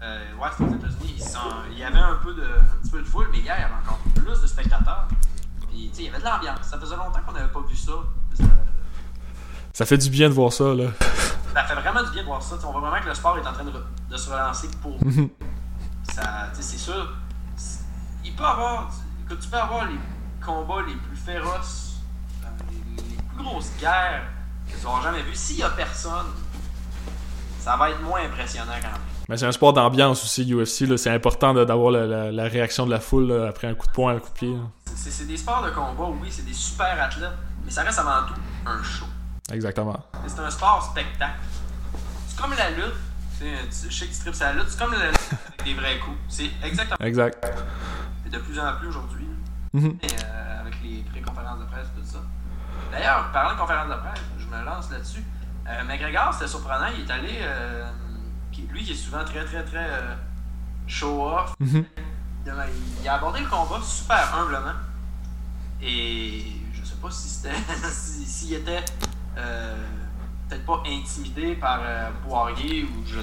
[0.00, 1.24] Euh, ouais, c'était aux États-Unis.
[1.72, 3.64] Il y avait un, peu de, un petit peu de foule, mais hier, il y
[3.64, 5.08] avait encore plus de spectateurs.
[5.68, 6.58] Puis, tu sais, il y avait de l'ambiance.
[6.62, 7.92] Ça faisait longtemps qu'on n'avait pas vu ça.
[8.34, 8.44] Ça,
[9.72, 10.90] Ça fait du bien de voir ça, là.
[11.52, 12.56] ça fait vraiment du bien de voir ça.
[12.64, 15.30] On voit vraiment que le sport est en train de, de se relancer pour nous.
[16.12, 17.12] Ça, tu sais, c'est sûr.
[18.24, 18.90] Il peut avoir.
[19.28, 19.98] Tu peux avoir les
[20.44, 21.96] combats les plus féroces,
[22.44, 24.22] euh, les, les plus grosses guerres
[24.66, 25.34] que tu n'auras jamais vues.
[25.34, 26.26] S'il y a personne,
[27.58, 29.08] ça va être moins impressionnant quand même.
[29.29, 30.97] Mais c'est un sport d'ambiance aussi, UFC.
[30.97, 33.93] C'est important d'avoir la, la- la réaction de la foule là, après un coup de
[33.93, 34.57] poing, un coup de pied.
[34.95, 37.31] C'est des sports de combat, oui, c'est des super athlètes,
[37.64, 39.05] mais ça reste avant tout un show.
[39.53, 39.99] Exactement.
[40.27, 41.38] C'est un sport spectacle.
[42.27, 42.95] C'est comme la lutte.
[43.38, 45.21] Tu sais, tu- je sais que tu tripes la lutte, c'est comme la lutte
[45.59, 46.17] avec des vrais coups.
[46.29, 47.07] C'est exactement.
[47.07, 47.47] Exact.
[48.27, 49.27] Et de plus en plus aujourd'hui.
[49.75, 49.99] Mhm.
[50.03, 52.19] Et, euh, avec les pré-conférences de presse et tout ça.
[52.91, 55.23] D'ailleurs, parlant de conférences de presse, je me lance là-dessus.
[55.69, 56.87] Euh, McGregor, c'était surprenant.
[56.97, 57.38] Il est allé.
[57.43, 57.85] euh,
[58.70, 60.14] lui qui est souvent très, très, très euh,
[60.87, 61.54] show-off.
[61.61, 61.84] Mhm.
[62.46, 62.66] Il a-
[63.02, 64.72] il a abordé le combat super humblement.
[65.82, 67.54] Et je sais pas si c'était.
[67.92, 68.84] si- s'il était
[69.37, 69.76] euh,
[70.48, 73.20] peut-être pas intimidé par euh, Poirier ou je,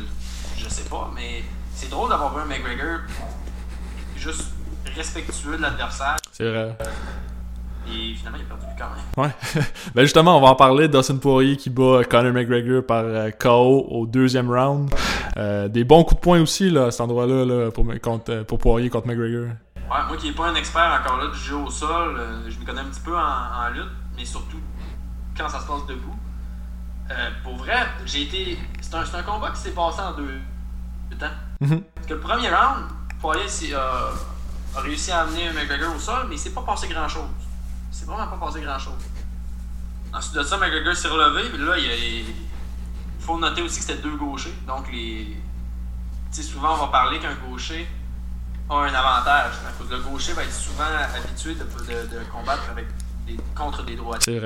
[0.57, 2.99] je sais pas, mais c'est drôle d'avoir vu un McGregor
[4.15, 4.45] juste
[4.95, 6.15] respectueux de l'adversaire.
[6.31, 6.77] C'est vrai.
[7.88, 9.26] Et finalement, il a perdu quand même.
[9.26, 9.62] Ouais.
[9.95, 10.88] ben justement, on va en parler.
[10.88, 14.93] Dustin Poirier qui bat Conor McGregor par euh, KO au deuxième round.
[15.38, 18.43] Euh, des bons coups de poing aussi, là, à cet endroit-là, là, pour, contre, euh,
[18.43, 19.50] pour Poirier contre McGregor.
[19.76, 22.65] Ouais, moi qui n'ai pas un expert encore là du jeu au sol, je me
[22.65, 24.60] connais un petit peu en, en, lutte, mais surtout
[25.38, 26.15] quand ça se passe debout.
[27.43, 28.58] pour vrai, j'ai été.
[28.82, 30.39] C'est un, un, combat qui s'est passé en deux,
[31.19, 31.28] temps.
[31.62, 31.82] Mm-hmm.
[31.93, 32.86] Parce que le premier round,
[33.21, 37.30] Poirier a réussi à amener McGregor au sol, mais il s'est pas passé grand-chose
[37.95, 38.93] c'est vraiment pas passé grand chose.
[40.13, 42.25] Ensuite de ça, McGregor s'est relevé, puis là, il,
[43.19, 44.53] faut noter aussi que c'était deux gauchers.
[44.67, 45.38] Donc, les.
[46.31, 47.88] Tu sais, souvent, on va parler qu'un gaucher
[48.69, 49.53] a un avantage.
[49.89, 50.84] le gaucher va être souvent
[51.15, 51.63] habitué de,
[52.31, 52.88] combattre avec
[53.25, 54.41] des, contre des droitiers.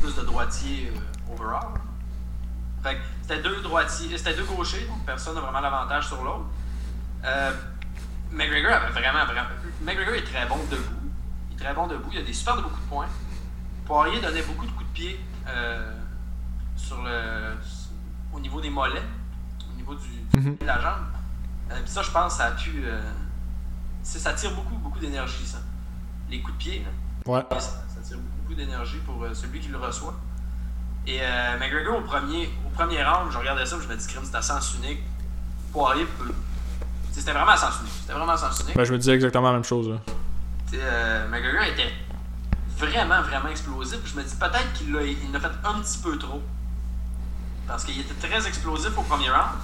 [0.00, 1.74] Plus de droitiers euh, overall.
[2.84, 6.46] Fait c'était deux droitiers, c'était deux gauchers, donc personne n'a vraiment l'avantage sur l'autre.
[7.24, 7.52] Euh,
[8.30, 9.48] McGregor avait vraiment, vraiment.
[9.82, 11.01] McGregor est très bon debout
[11.56, 12.10] très bon debout.
[12.12, 13.08] Il a des super de beaucoup de points.
[13.84, 15.92] Poirier donnait beaucoup de coups de pied euh,
[16.76, 17.54] sur le,
[18.32, 19.02] au niveau des mollets,
[19.70, 20.56] au niveau du, mhm.
[20.58, 21.02] de la jambe.
[21.70, 22.82] Euh, ça, je pense, ça a pu.
[22.84, 23.00] Euh,
[24.02, 25.58] ça tire beaucoup, beaucoup d'énergie, ça.
[26.30, 26.86] Les coups de pied,
[27.26, 27.44] Ouais.
[27.50, 30.14] Ça, tire beaucoup d'énergie pour celui qui le reçoit.
[31.06, 31.20] Et
[31.60, 34.74] McGregor, au premier, au premier round, je regardais ça, je me dis, c'était à sens
[34.74, 35.00] unique.
[35.72, 36.32] Poirier peut.
[37.12, 37.92] C'était vraiment à sens unique.
[38.00, 38.76] C'était vraiment à sens unique.
[38.76, 39.88] Ben, je me disais exactement la même chose.
[39.88, 39.98] Là
[40.78, 41.92] euh, McGregor était
[42.76, 43.98] vraiment, vraiment explosif.
[44.04, 46.42] Je me dis peut-être qu'il l'a, fait un petit peu trop.
[47.66, 49.58] Parce qu'il était très explosif au premier round.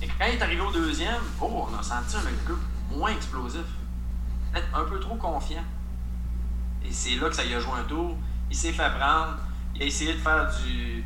[0.00, 2.58] Et quand il est arrivé au deuxième, oh, on a senti un McGregor
[2.90, 3.64] moins explosif.
[4.52, 5.64] Peut-être un peu trop confiant.
[6.84, 8.16] Et c'est là que ça y a joué un tour.
[8.50, 9.36] Il s'est fait prendre.
[9.74, 11.04] Il a essayé de faire du,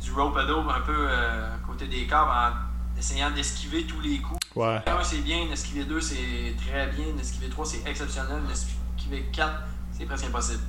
[0.00, 4.43] du rope un peu euh, côté des corps en essayant d'esquiver tous les coups.
[4.56, 4.80] Ouais.
[4.86, 9.52] 1, c'est bien, esquiver 2, c'est très bien, esquiver 3, c'est exceptionnel, esquiver 4,
[9.90, 10.62] c'est presque impossible.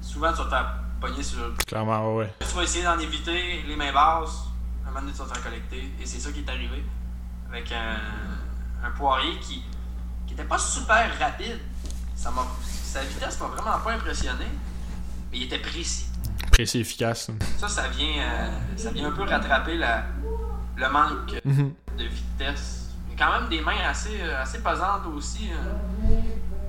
[0.00, 0.44] Souvent, tu vas
[1.00, 1.54] te pogner sur.
[1.66, 2.32] Clairement, ouais.
[2.40, 4.44] Tu vas essayer d'en éviter les mains basses,
[4.84, 6.84] un moment donné, tu vas te faire collecter, et c'est ça qui est arrivé
[7.48, 9.64] avec un, un poirier qui
[10.28, 11.58] n'était pas super rapide.
[12.14, 12.32] Ça
[12.64, 14.44] sa vitesse m'a vraiment pas impressionné,
[15.30, 16.06] mais il était précis.
[16.50, 17.30] Précis, efficace.
[17.58, 20.04] Ça, ça vient, euh, ça vient un peu rattraper la,
[20.76, 21.74] le manque mhm.
[21.98, 22.90] de vitesse.
[23.08, 25.50] Mais quand même des mains assez, euh, assez pesantes aussi.
[25.52, 26.10] Hein.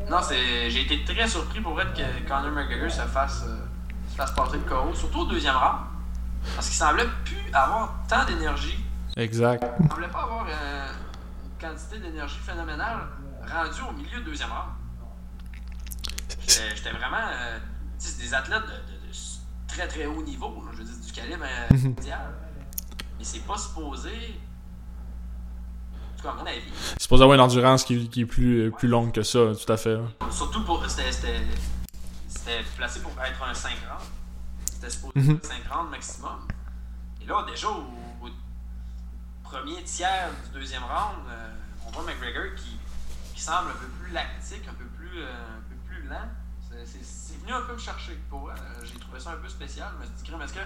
[0.09, 3.65] Non, c'est, j'ai été très surpris pour être que Conor McGregor se fasse, euh,
[4.09, 5.79] se fasse passer le KO, surtout au deuxième round.
[6.55, 8.83] Parce qu'il semblait plus avoir tant d'énergie.
[9.15, 9.63] Exact.
[9.79, 10.87] Il semblait pas avoir euh,
[11.45, 13.07] une quantité d'énergie phénoménale
[13.47, 14.73] rendue au milieu du deuxième round.
[16.45, 17.29] J'étais, vraiment.
[17.97, 19.13] c'est des athlètes de,
[19.67, 22.33] très très haut niveau, je veux dire, du calibre mondial.
[23.23, 24.11] Mais c'est pas supposé.
[24.11, 26.59] En tout cas, à mon avis.
[26.75, 29.77] C'est supposé avoir une endurance qui, qui est plus, plus longue que ça, tout à
[29.77, 29.97] fait.
[30.29, 30.85] Surtout pour.
[30.89, 31.39] C'était
[32.75, 34.03] placé pour être un 5 rounds.
[34.65, 35.35] C'était supposé mm -hmm.
[35.37, 36.39] être 5 rounds maximum.
[37.21, 37.85] Et là, déjà, au,
[38.23, 38.29] au
[39.41, 42.77] premier tiers du deuxième round, euh, on voit McGregor qui,
[43.33, 46.29] qui, semble un peu plus lactique, un peu plus, euh, un peu plus lent.
[46.91, 48.15] C'est venu un peu me chercher.
[48.29, 49.87] Pour euh, J'ai trouvé ça un peu spécial.
[49.93, 50.65] Je me suis dit, est-ce que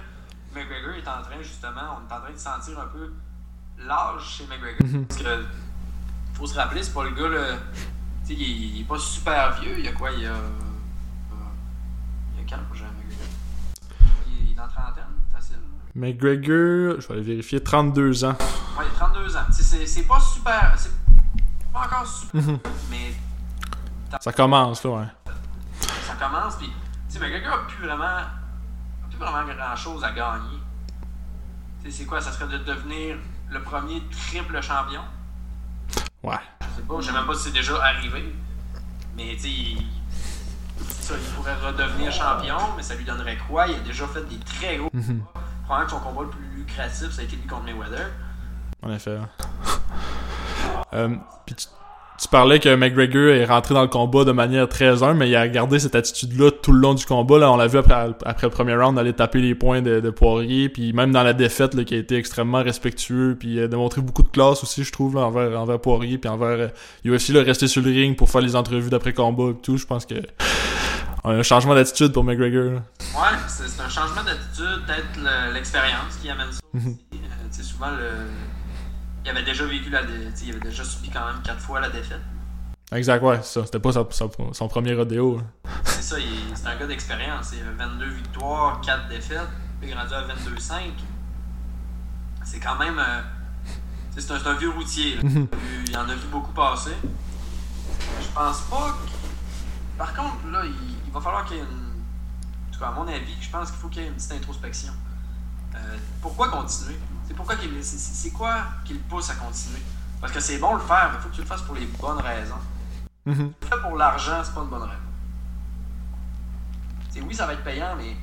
[0.57, 3.13] McGregor est en train, justement, on est en train de sentir un peu
[3.79, 4.85] l'âge chez McGregor.
[4.85, 5.05] Mhm.
[5.05, 5.45] Parce que,
[6.33, 7.57] faut se rappeler, c'est pas le gars, là,
[8.25, 9.75] tu sais, il, est pas super vieux.
[9.77, 10.31] Il y a quoi Il y a.
[10.31, 10.49] Euh,
[12.33, 13.27] il y a quel projet McGregor?
[14.27, 15.57] Il, est dans trentaine, facile.
[15.95, 18.29] McGregor, je vais aller vérifier, 32 ans.
[18.77, 19.41] Ouais, il a 32 ans.
[19.51, 20.73] C'est pas super.
[20.77, 20.91] C'est
[21.73, 22.59] pas encore super, Mhm.
[22.89, 23.13] mais.
[24.21, 25.07] Ça commence, là, ouais.
[26.05, 26.73] Ça commence, puis, tu
[27.09, 28.21] sais, McGregor a plus vraiment
[29.17, 30.59] vraiment grand chose à gagner.
[31.89, 33.15] C'est quoi Ça serait de devenir
[33.49, 35.01] le premier triple champion?
[36.23, 36.35] Ouais.
[36.61, 38.35] Je sais pas, je sais même pas si c'est déjà arrivé.
[39.15, 39.87] Mais tu sais, il...
[40.79, 43.67] ça, il pourrait redevenir champion, mais ça lui donnerait quoi?
[43.67, 45.21] Il a déjà fait des très gros Mhm.
[45.21, 45.45] combats.
[45.65, 48.07] Probablement que son combat le plus lucratif, ça a été lui contre Mayweather.
[48.83, 49.17] En effet.
[50.93, 51.67] euh, puis tu,
[52.19, 55.35] tu parlais que McGregor est rentré dans le combat de manière très humble, mais il
[55.35, 57.37] a gardé cette attitude-là tout le long du combat.
[57.37, 57.93] Là, on l'a vu après,
[58.25, 61.33] après le premier round aller taper les points de, de Poirier, puis même dans la
[61.33, 64.91] défaite, là, qui a été extrêmement respectueux, puis a démontré beaucoup de classe aussi, je
[64.91, 66.67] trouve, là, envers, envers Poirier, puis envers euh,
[67.03, 69.61] il a aussi là, resté sur le ring pour faire les entrevues d'après combat et
[69.61, 69.77] tout.
[69.77, 70.15] Je pense que
[71.23, 72.71] un changement d'attitude pour McGregor.
[72.73, 72.81] Là.
[73.13, 76.95] Ouais, c'est un changement d'attitude, peut-être l'expérience qui amène ça Mhm.
[77.51, 77.59] aussi.
[77.59, 78.07] Euh, souvent, le...
[79.25, 81.89] il avait déjà vécu la dé- il avait déjà subi quand même quatre fois la
[81.89, 82.21] défaite.
[82.91, 83.65] Exact, ouais, c'est ça.
[83.65, 85.37] C'était pas sa- sa- son premier rodéo.
[85.37, 85.43] là.
[85.83, 87.51] C'est ça, il- c'est un gars d'expérience.
[87.53, 89.41] Il avait 22 victoires, 4 défaites,
[89.79, 90.93] puis il est rendu à 22-5.
[92.45, 92.97] C'est quand même.
[92.97, 93.21] euh,
[94.17, 95.19] c'est un, vieux routier.
[95.87, 96.93] Il en a vu beaucoup passer.
[98.21, 98.97] Je pense pas
[99.97, 101.67] par contre, là, il, va falloir qu'il y ait une.
[101.69, 104.31] En tout cas, à mon avis, je pense qu'il faut qu'il y ait une petite
[104.31, 104.93] introspection.
[105.75, 105.77] Euh,
[106.21, 106.97] pourquoi continuer?
[107.37, 109.81] Pourquoi c'est quoi qui le pousse à continuer?
[110.19, 111.85] Parce que c'est bon le faire, mais il faut que tu le fasses pour les
[111.85, 112.55] bonnes raisons.
[113.25, 113.49] Mm
[113.83, 114.93] pour l'argent, c'est pas une bonne raison.
[117.25, 118.17] oui, ça va être payant, mais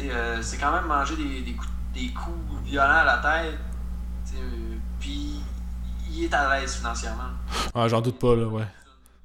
[0.00, 3.58] euh, c'est quand même manger des, des, coups, des, coups, violents à la tête.
[4.36, 5.40] Euh, puis
[6.10, 7.30] il est à l'aise financièrement.
[7.74, 8.66] Ah, j'en doute pas, là, ouais.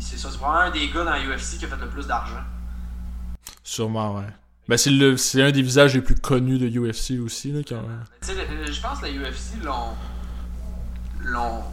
[0.00, 2.42] c'est ça, c'est probablement un des gars dans UFC qui a fait le plus d'argent.
[3.62, 4.26] Sûrement, ouais.
[4.68, 7.52] Ben, c'est un des visages les plus connus de UFC aussi.
[7.52, 7.82] Là, quand...
[8.22, 9.94] Je pense que la UFC l'ont.
[11.24, 11.64] l'ont.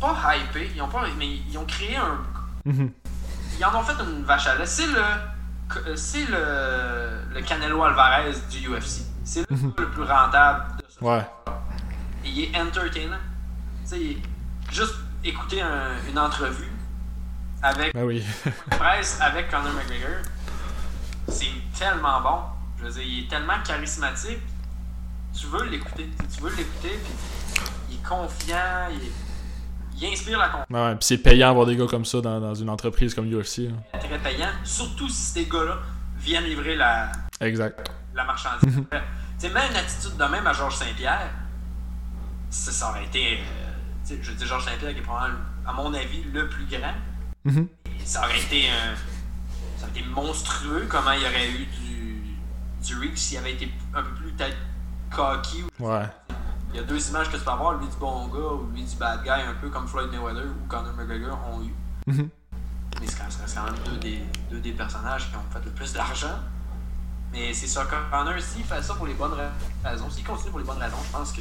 [0.00, 2.20] pas hypé, ils ont pas, mais ils ont créé un.
[2.64, 2.90] Mm-hmm.
[3.58, 4.66] Ils en ont fait une vache à lait.
[4.66, 5.96] C'est le.
[5.96, 7.34] C'est le.
[7.34, 9.02] Le Canelo Alvarez du UFC.
[9.24, 9.80] C'est le, mm-hmm.
[9.80, 11.26] le plus rentable de ce Ouais.
[12.24, 13.16] il est entertainant.
[13.82, 14.16] Tu sais,
[14.70, 15.60] juste écouter
[16.08, 16.70] une entrevue
[17.64, 17.92] avec.
[17.94, 18.24] Ben oui.
[18.70, 20.39] presse avec Conor McGregor c'est
[21.80, 22.38] tellement bon.
[22.78, 24.38] Je veux dire, il est tellement charismatique.
[25.36, 26.08] Tu veux l'écouter.
[26.34, 27.12] Tu veux l'écouter, puis
[27.88, 30.66] il est confiant, il, inspire la confiance.
[30.70, 33.70] Ouais, puis c'est payant avoir des gars comme ça dans, une entreprise comme UFC.
[33.70, 33.98] Hein.
[33.98, 35.78] Très payant, surtout si ces gars-là
[36.18, 37.90] viennent livrer la, exact.
[38.14, 38.76] la marchandise.
[38.76, 38.86] Mhm.
[38.90, 38.98] tu
[39.38, 41.30] sais, même une attitude de même à Georges Saint-Pierre,
[42.50, 43.38] ça, aurait été.
[43.38, 46.94] Euh, je dis Georges Saint-Pierre qui est probablement, à mon avis, le plus grand.
[47.44, 47.68] Mhm.
[48.04, 48.94] Ça aurait été un
[49.80, 52.22] ça aurait été monstrueux comment il y aurait eu du,
[52.82, 54.56] du Rick s'il avait été un peu plus peut-être
[55.10, 55.64] cocky.
[55.78, 56.04] Ouais.
[56.70, 58.84] Il y a deux images que tu peux avoir, lui du bon gars ou lui
[58.84, 61.74] du bad guy, un peu comme Floyd Mayweather ou Conor McGregor ont eu.
[62.10, 62.28] Mm-hmm.
[63.00, 66.38] Mais c'est quand même deux des, deux des personnages qui ont fait le plus d'argent.
[67.32, 69.36] Mais c'est ça, Conor, s'il fait ça pour les bonnes
[69.82, 71.40] raisons, s'il continue pour les bonnes raisons, je pense que.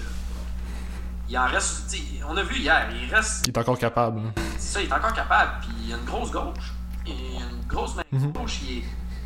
[1.27, 1.93] Il en reste.
[2.27, 3.45] On a vu hier, il reste.
[3.47, 4.19] Il est encore capable.
[4.19, 4.41] Hein.
[4.57, 6.73] C'est ça, il est encore capable, puis il a une grosse gauche
[7.09, 8.31] une grosse main mhm.
[8.31, 8.83] gauche, il,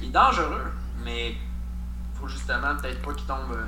[0.08, 0.72] est, dangereux,
[1.04, 1.36] mais
[2.20, 3.66] faut justement peut-être pas qu'il tombe euh,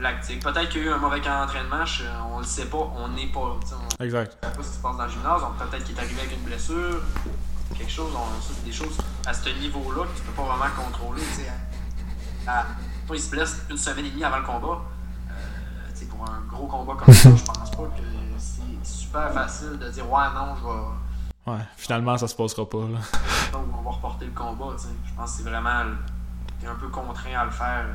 [0.00, 0.42] lactique.
[0.42, 1.84] Peut-être qu'il y a eu un mauvais entraînement,
[2.32, 3.58] on le sait pas, on n'est pas.
[4.00, 4.32] On exact.
[4.32, 6.44] sait pas ce qui se passe dans le gymnase, peut-être qu'il est arrivé avec une
[6.44, 7.02] blessure,
[7.76, 8.96] quelque chose, on, ça c'est des choses
[9.26, 11.22] à ce niveau-là que tu peux pas vraiment contrôler.
[12.46, 12.64] À,
[13.12, 14.80] il se blesse une semaine et demie avant le combat.
[15.30, 18.02] Euh, pour un gros combat comme ça, je pense pas que
[18.38, 20.84] c'est super facile de dire ouais non, je vais
[21.48, 22.78] Ouais, finalement, ça se passera pas.
[22.78, 22.98] Là.
[23.52, 24.76] Donc, on va reporter le combat.
[24.76, 24.88] sais.
[25.06, 25.84] Je pense que c'est vraiment.
[26.60, 27.86] T'es un peu contraint à le faire.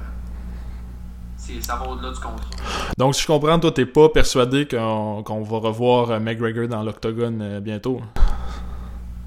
[1.61, 2.49] Ça va au-delà du contrat.
[2.97, 7.41] Donc, si je comprends, toi, t'es pas persuadé qu'on va revoir euh, McGregor dans l'octogone
[7.41, 8.01] euh, bientôt?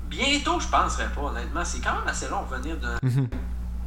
[0.09, 1.63] Bientôt, je penserais pas, honnêtement.
[1.63, 3.29] C'est quand même assez long de venir mhm.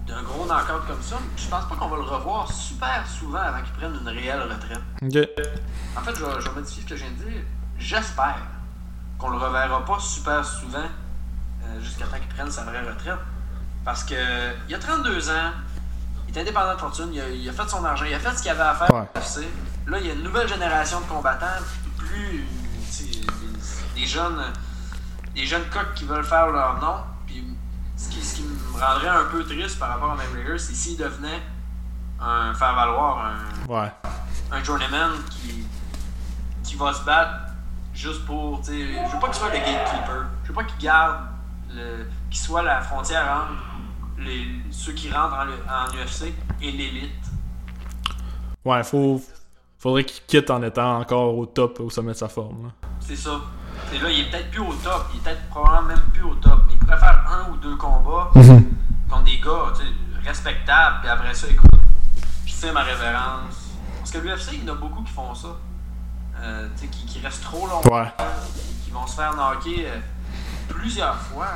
[0.05, 1.17] d'un gros knockout comme ça.
[1.35, 4.81] Je pense pas qu'on va le revoir super souvent avant qu'il prenne une réelle retraite.
[5.01, 5.43] Ok.
[5.97, 7.41] En fait, je je vais modifier ce que je viens de dire.
[7.79, 8.37] J'espère
[9.19, 13.19] qu'on le reverra pas super souvent euh, jusqu'à temps qu'il prenne sa vraie retraite.
[13.83, 14.15] Parce que
[14.67, 15.51] il a 32 ans,
[16.27, 18.51] il est indépendant de fortune, il a, fait son argent, il a fait ce qu'il
[18.51, 18.89] avait à faire.
[19.87, 21.45] Là, il y a une nouvelle génération de combattants,
[21.97, 22.47] plus
[23.95, 24.41] des, jeunes
[25.35, 26.97] des jeunes coqs qui veulent faire leur nom.
[27.25, 27.43] Puis
[27.97, 30.97] ce qui, ce qui me rendrait un peu triste par rapport à McGregor, c'est s'il
[30.97, 31.41] devenait
[32.21, 33.91] un faire valoir, un, ouais.
[34.51, 35.65] un journeyman qui,
[36.63, 37.48] qui va se battre
[37.99, 40.25] juste pour, tu sais, je veux pas qu'il soit le gatekeeper.
[40.43, 41.17] Je veux pas qu'il garde,
[42.29, 43.61] qu'il soit la frontière entre
[44.19, 47.11] les, ceux qui rentrent en, UFC et l'élite.
[48.63, 49.21] Ouais, faut,
[49.77, 52.71] faudrait qu'il quitte en étant encore au top, au sommet de sa forme.
[53.01, 53.41] C'est ça.
[53.93, 56.35] Et là, il est peut-être plus au top, il est peut-être probablement même plus au
[56.35, 58.65] top, mais il pourrait faire un ou deux combats mhm.
[59.09, 59.73] contre des gars
[60.23, 61.69] respectables, puis après ça, écoute,
[62.45, 63.71] je sais ma révérence.
[63.97, 65.49] Parce que l'UFC, il y en a beaucoup qui font ça.
[66.41, 68.05] Euh, qui, qui restent trop longtemps,
[68.85, 69.99] qui vont se faire knocker euh,
[70.69, 71.47] plusieurs fois.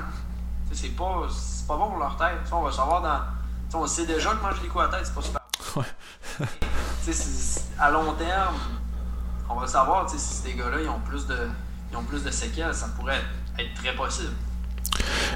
[0.74, 1.28] C'est pas,
[1.68, 2.40] pas bon pour leur tête.
[2.52, 3.80] on va savoir dans.
[3.80, 5.42] on sait déjà que manger des coups à tête, c'est pas super.
[5.76, 6.46] Ouais.
[7.80, 8.56] à long terme,
[9.50, 11.38] on va savoir si ces gars-là ils ont plus de.
[11.92, 13.22] Ils ont plus de séquelles, ça pourrait
[13.58, 14.34] être très possible.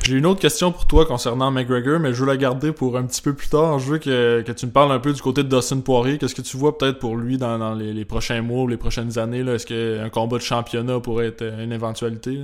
[0.03, 3.03] J'ai une autre question pour toi concernant McGregor, mais je veux la garder pour un
[3.03, 3.79] petit peu plus tard.
[3.79, 6.17] Je veux que, que tu me parles un peu du côté de Dustin Poirier.
[6.17, 9.39] Qu'est-ce que tu vois peut-être pour lui dans, les, prochains mois ou les prochaines années?
[9.39, 12.43] Est-ce qu'un combat de championnat pourrait être une éventualité?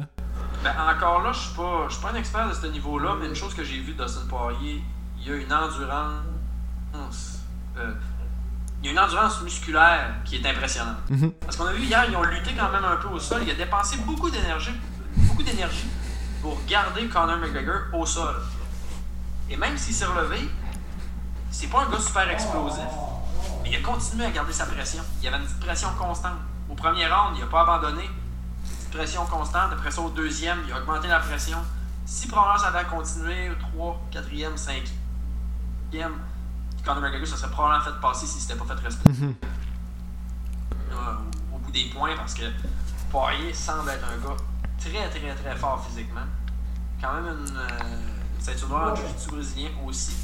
[0.63, 3.35] Ben, encore là, je suis pas, suis pas un expert de ce niveau-là, mais une
[3.35, 4.81] chose que j'ai vue de Dustin Poirier,
[5.21, 7.39] il y a une endurance.
[7.77, 7.91] Euh,
[8.81, 10.97] il y a une endurance musculaire qui est impressionnante.
[11.09, 11.31] Mm-hmm.
[11.41, 13.41] Parce qu'on a vu hier, ils ont lutté quand même un peu au sol.
[13.45, 14.73] Il a dépensé beaucoup d'énergie.
[15.15, 15.87] Beaucoup d'énergie
[16.43, 18.35] pour garder Conor McGregor au sol.
[19.49, 20.49] Et même s'il s'est relevé,
[21.49, 22.83] c'est pas un gars super explosif.
[23.63, 25.01] Mais il a continué à garder sa pression.
[25.19, 26.33] Il y avait une petite pression constante.
[26.69, 28.09] Au premier round, il n'a pas abandonné.
[28.65, 29.71] Cette pression constante.
[29.71, 31.59] Après ça, au deuxième, il a augmenté la pression.
[32.05, 34.57] Si probablement ça avait continué au 3, 4e,
[35.93, 36.11] 5e,
[36.83, 39.21] Conor McGregor, ça serait probablement fait passer s'il s'était pas fait respecter.
[39.21, 39.35] Mhm.
[40.91, 40.95] Euh,
[41.53, 42.43] au, au bout des points, parce que
[43.09, 44.35] Poirier semble être un gars
[44.79, 46.21] très, très, très fort physiquement.
[47.01, 47.95] Quand même une, euh,
[48.35, 50.15] une ceinture noire en jiu-jitsu brésilien aussi.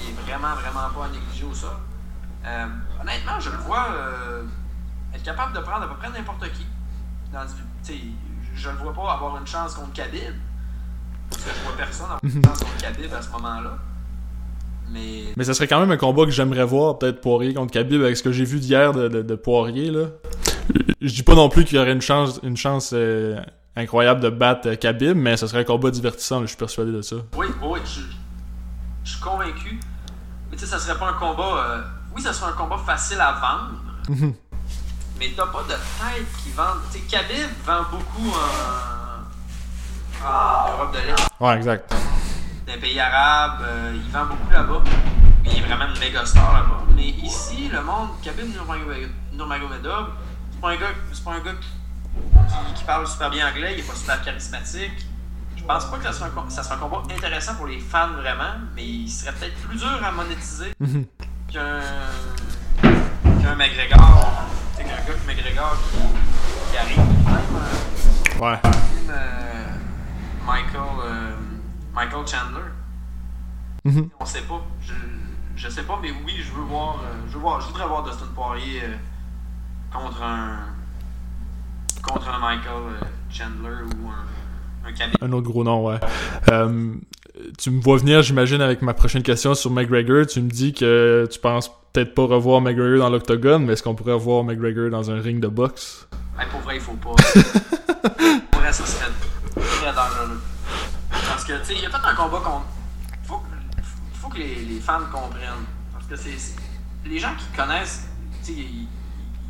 [0.00, 1.70] Il est vraiment, vraiment pas à négliger au sol.
[2.44, 2.66] Euh,
[3.00, 4.42] honnêtement, je le vois euh,
[5.14, 6.66] être capable de prendre à peu près n'importe qui.
[7.32, 7.46] Dans
[8.54, 10.34] je le vois pas avoir une chance contre Khabib.
[11.30, 13.78] Parce que je vois personne avoir une chance contre Khabib à ce moment-là.
[14.90, 18.00] Mais Mais ça serait quand même un combat que j'aimerais voir, peut-être Poirier contre Khabib,
[18.02, 20.06] avec ce que j'ai vu d'hier de, de, de Poirier, là.
[21.00, 23.40] Je dis pas non plus qu'il y aurait une chance, une chance euh,
[23.78, 26.92] incroyable de battre euh, Khabib, mais ce serait un combat divertissant, là, je suis persuadé
[26.92, 27.16] de ça.
[27.36, 28.00] Oui, oui, je,
[29.04, 29.78] je suis convaincu.
[30.50, 31.64] Mais tu sais, ça serait pas un combat.
[31.70, 31.82] euh,
[32.14, 33.80] oui, ça serait un combat facile à vendre.
[34.08, 34.34] Mhm.
[35.18, 36.64] Mais t'as pas de tête qui vend.
[36.92, 41.92] Tu sais, Khabib vend beaucoup en, en Europe de l'Est, Ouais, exact.
[42.66, 43.60] dans les pays arabes.
[43.62, 44.82] euh, il vend beaucoup là-bas.
[45.44, 46.82] Il est vraiment une méga star là-bas.
[46.94, 50.06] Mais ici, le monde, Khabib Nurmagomedov, Nurmagomedov,
[50.52, 51.52] c'est pas un gars, c'est pas un gars
[52.14, 55.06] qui, qui parle super bien anglais, il est pas super charismatique.
[55.56, 58.08] Je pense pas que ça soit, un, ça soit un combat intéressant pour les fans
[58.12, 61.04] vraiment, mais il serait peut-être plus dur à monétiser Mhm.
[61.48, 61.80] qu'un
[63.42, 64.32] qu'un McGregor.
[64.76, 66.98] Tu sais, qu'un gars comme McGregor qui, qui arrive.
[66.98, 68.58] Même, euh, Ouais.
[69.10, 69.66] euh,
[70.46, 71.36] Michael, euh,
[71.92, 72.70] Michael Chandler.
[73.84, 74.08] Mhm.
[74.20, 74.60] On sait pas.
[74.80, 74.94] Je,
[75.56, 76.96] je sais pas, mais oui, je veux voir.
[77.28, 77.60] je veux voir.
[77.60, 78.82] Je voudrais voir Dustin Poirier
[79.92, 80.60] contre un.
[82.08, 85.26] Contre un Michael euh, Chandler ou un, un.
[85.26, 85.98] Un autre gros nom, ouais.
[86.48, 86.94] Euh,
[87.58, 90.26] tu me vois venir, j'imagine, avec ma prochaine question sur McGregor.
[90.26, 93.94] Tu me dis que tu penses peut-être pas revoir McGregor dans l'octogone, mais est-ce qu'on
[93.94, 96.08] pourrait revoir McGregor dans un ring de boxe?
[96.38, 97.10] Hey, pour vrai, il faut pas.
[98.50, 99.10] pour vrai, ça serait
[99.54, 100.40] très dangereux.
[101.10, 102.66] Parce que, tu sais, il a fait un combat contre.
[103.24, 103.42] Faut,
[104.14, 105.66] faut que les, les fans comprennent.
[105.92, 106.56] Parce que c'est.
[107.04, 108.08] Les gens qui connaissent,
[108.44, 108.88] tu sais, il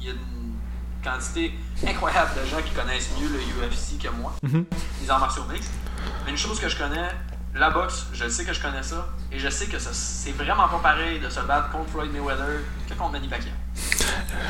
[0.01, 0.38] il y a une
[1.03, 1.53] quantité
[1.87, 4.65] incroyable de gens qui connaissent mieux le UFC que moi, Mhm.
[5.03, 5.71] les arts martiaux mixtes.
[6.25, 7.09] Mais une chose que je connais,
[7.55, 10.79] la boxe, je sais que je connais ça, et je sais que c'est vraiment pas
[10.79, 13.53] pareil de se battre contre Floyd Mayweather que contre Manny Pacquiao.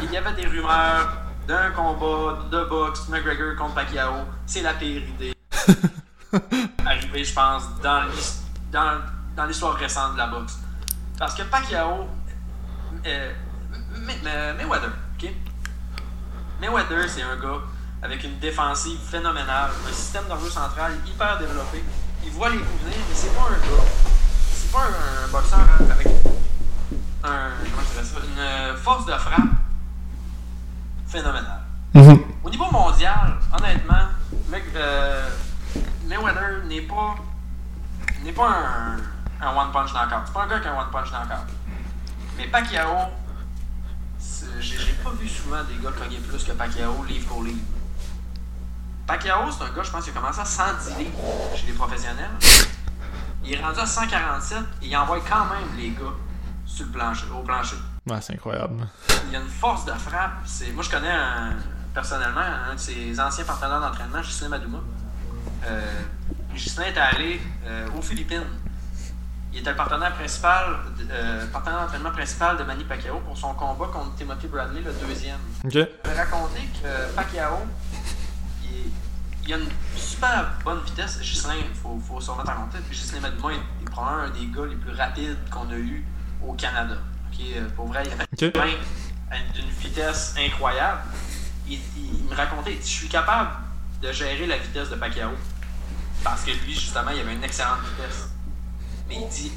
[0.02, 1.12] Il y avait des rumeurs
[1.46, 4.12] d'un combat de boxe McGregor contre Pacquiao.
[4.46, 5.34] C'est la pire idée.
[6.84, 9.00] Arrivée, je pense, dans l'his- dans,
[9.36, 10.58] dans l'histoire récente de la boxe.
[11.18, 12.06] Parce que Pacquiao,
[13.06, 13.32] euh,
[14.00, 14.64] May- May-
[16.60, 16.98] Mayweather, ok?
[16.98, 17.60] Mayweather, c'est un gars
[18.02, 21.84] avec une défensive phénoménale, un système nerveux central hyper développé.
[22.24, 23.84] Il voit les coups venir, mais c'est pas un gars.
[24.52, 26.06] C'est pas un, un boxeur hein, avec
[27.24, 27.50] un,
[28.04, 29.40] ça, une euh, force de frappe
[31.06, 31.62] phénoménale.
[31.94, 32.22] Mhm.
[32.44, 34.08] Au niveau mondial, honnêtement,
[34.48, 35.28] mec, euh,
[36.06, 37.14] Mayweather n'est pas
[38.24, 38.96] n'est pas un,
[39.46, 40.22] un one punch knockout.
[40.26, 41.46] C'est pas un gars qui a un one punch knockout.
[42.36, 42.96] Mais Pacquiao,
[44.98, 47.58] j'ai pas vu souvent des gars cogner plus que Pacquiao livre pour livre.
[49.06, 51.12] Pacquiao, c'est un gars, je pense, qui a commencé à 110 livres
[51.56, 52.30] chez les professionnels.
[53.44, 56.14] Il est rendu à 147 et il envoie quand même les gars
[56.66, 57.76] sur le plancher, au plancher
[58.06, 58.86] Ouais, c'est incroyable.
[59.26, 60.32] il y a une force de frappe.
[60.44, 61.56] C'est, moi, je connais un-
[61.94, 62.40] personnellement
[62.70, 64.78] un de ses anciens partenaires d'entraînement, Gislain Madouma.
[65.66, 65.82] Euh,
[66.54, 68.44] Gislain était allé euh, aux Philippines.
[69.58, 73.54] Il était le partenaire principal, de- euh, partenaire d'entraînement principal de Manny Pacquiao pour son
[73.54, 75.40] combat contre Timothy Bradley, le deuxième.
[75.64, 75.72] Ok.
[75.72, 75.80] Je
[76.10, 77.56] vais raconter que Pacquiao,
[79.44, 81.20] il, a une super bonne vitesse.
[81.22, 82.92] Gislain, il faut, faut se remettre en contexte.
[82.92, 86.04] Gislain est, est probablement un des gars les plus rapides qu'on a eu
[86.46, 86.94] au Canada.
[87.32, 88.26] Ok, euh, Pour vrai, il avait
[89.32, 91.00] une- d'une vitesse incroyable.
[91.66, 93.50] Il, il- me racontait, je suis capable
[94.02, 95.30] de gérer la vitesse de Pacquiao.
[96.22, 98.28] Parce que lui, justement, il avait une excellente vitesse.
[99.08, 99.52] Mais il dit,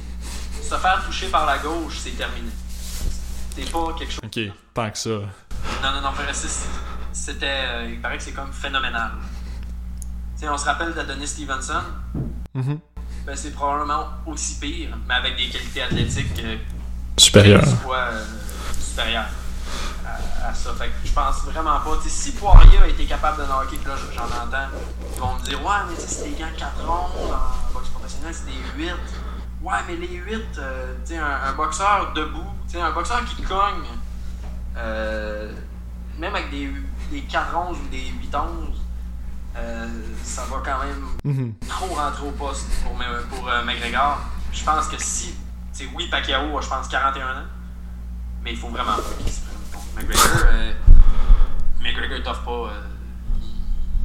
[0.62, 2.49] se faire toucher par la gauche, c'est terminé.
[3.56, 4.22] C'est pas quelque chose.
[4.24, 4.39] Ok,
[4.74, 5.10] tant que ça.
[5.10, 6.10] Non, non, non,
[7.14, 7.45] c'était.
[7.45, 9.12] euh, il paraît que c'est comme phénoménal.
[10.43, 11.84] On se rappelle d'Adonis Stevenson?
[12.54, 12.80] Mhm.
[13.26, 16.58] Ben, c'est probablement aussi pire, mais avec des qualités athlétiques euh,
[17.18, 17.64] Supérieur.
[17.84, 18.26] soit euh,
[18.80, 19.28] supérieures
[20.04, 20.74] à, à ça.
[20.74, 21.99] Fait que je pense vraiment pas.
[22.08, 24.70] Si Poirier a été capable de knocker, là j'en entends,
[25.16, 28.45] ils vont me dire Ouais, mais c'est des gants 4 rondes en boxe professionnelle, c'est
[28.45, 28.91] des 8.
[29.64, 33.24] Ouais, mais les 8, euh, tu sais, un, un boxeur debout, tu sais, un boxeur
[33.26, 33.84] qui cogne,
[34.78, 35.51] euh,
[36.18, 36.72] même avec des,
[37.12, 38.82] des 4 11 ou des 8 11,
[39.57, 39.88] euh,
[40.24, 41.53] ça va quand même Mhm.
[41.68, 42.93] trop rentrer au poste pour,
[43.30, 44.20] pour euh, McGregor.
[44.51, 45.36] Je pense que si.
[45.74, 47.43] tu sais, oui, Pacquiao a, je pense, 41 ans,
[48.43, 50.76] mais il faut vraiment pas qu'il se prenne contre McGregor.
[51.82, 52.51] McGregor t'offre pas.
[52.74, 52.82] euh,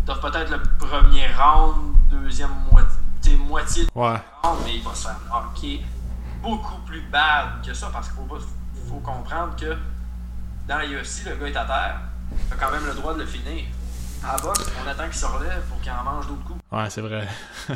[0.04, 2.98] t'as peut-être le premier round, deuxième moitié,
[3.34, 4.18] moitié de Ouais.
[4.64, 5.84] mais il va se faire knocker
[6.42, 8.16] beaucoup plus bad que ça parce qu'il
[8.88, 9.76] faut, comprendre que
[10.68, 12.00] dans la UFC, le gars est à terre.
[12.48, 13.64] T'as quand même le droit de le finir.
[14.24, 16.60] À la boxe, on attend qu'il se relève pour qu'il en mange d'autres coups.
[16.70, 17.28] Ouais, c'est vrai.
[17.66, 17.72] Ce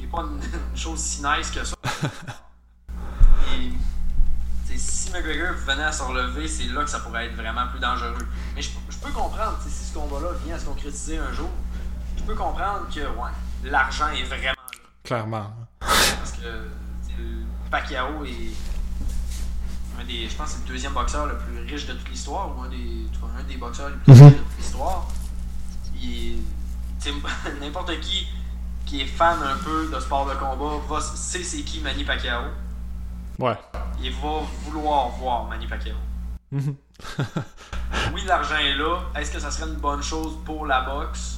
[0.00, 1.76] n'est pas une, une chose si nice que ça.
[3.54, 3.72] Et,
[4.76, 8.28] si McGregor venait à se relever, c'est là que ça pourrait être vraiment plus dangereux.
[8.54, 11.48] Mais je, je peux comprendre, si ce combat-là vient à se concrétiser un jour,
[12.16, 13.30] je peux comprendre que ouais,
[13.64, 14.78] l'argent est vraiment là.
[15.04, 15.52] Clairement.
[15.80, 16.68] Parce que
[17.70, 18.52] Pacquiao est
[20.00, 22.56] un des, je pense que c'est le deuxième boxeur le plus riche de toute l'histoire,
[22.56, 24.28] ou un des, un boxeurs les plus Mhm.
[24.28, 25.06] riches de toute l'histoire.
[27.60, 28.26] N'importe qui
[28.84, 32.42] qui est fan un peu de sport de combat va, sait c'est qui Manny Pacquiao.
[33.38, 33.56] Ouais.
[34.00, 35.96] Il va vouloir voir Manny Pacquiao.
[36.52, 36.74] Mhm.
[38.14, 39.00] Oui, l'argent est là.
[39.16, 41.35] Est-ce que ça serait une bonne chose pour la boxe?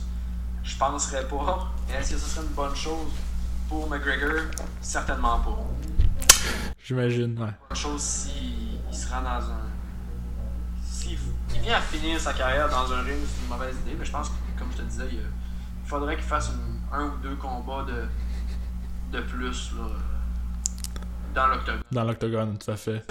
[0.68, 1.72] Je penserais pas.
[1.90, 3.08] Est-ce que ça serait une bonne chose
[3.68, 4.42] pour McGregor?
[4.82, 5.58] Certainement pas.
[6.84, 7.50] J'imagine, ouais.
[7.68, 9.66] Bonne chose s'il il se rend dans un.
[10.84, 11.18] S'il
[11.54, 13.96] il vient à finir sa carrière dans un ring, c'est une mauvaise idée.
[13.98, 17.06] Mais je pense que, comme je te disais, il, il faudrait qu'il fasse une- un
[17.06, 18.04] ou deux combats de,
[19.16, 19.84] de plus là,
[21.38, 21.80] dans l'octogone.
[21.92, 23.02] Dans l'octogone, tout à fait.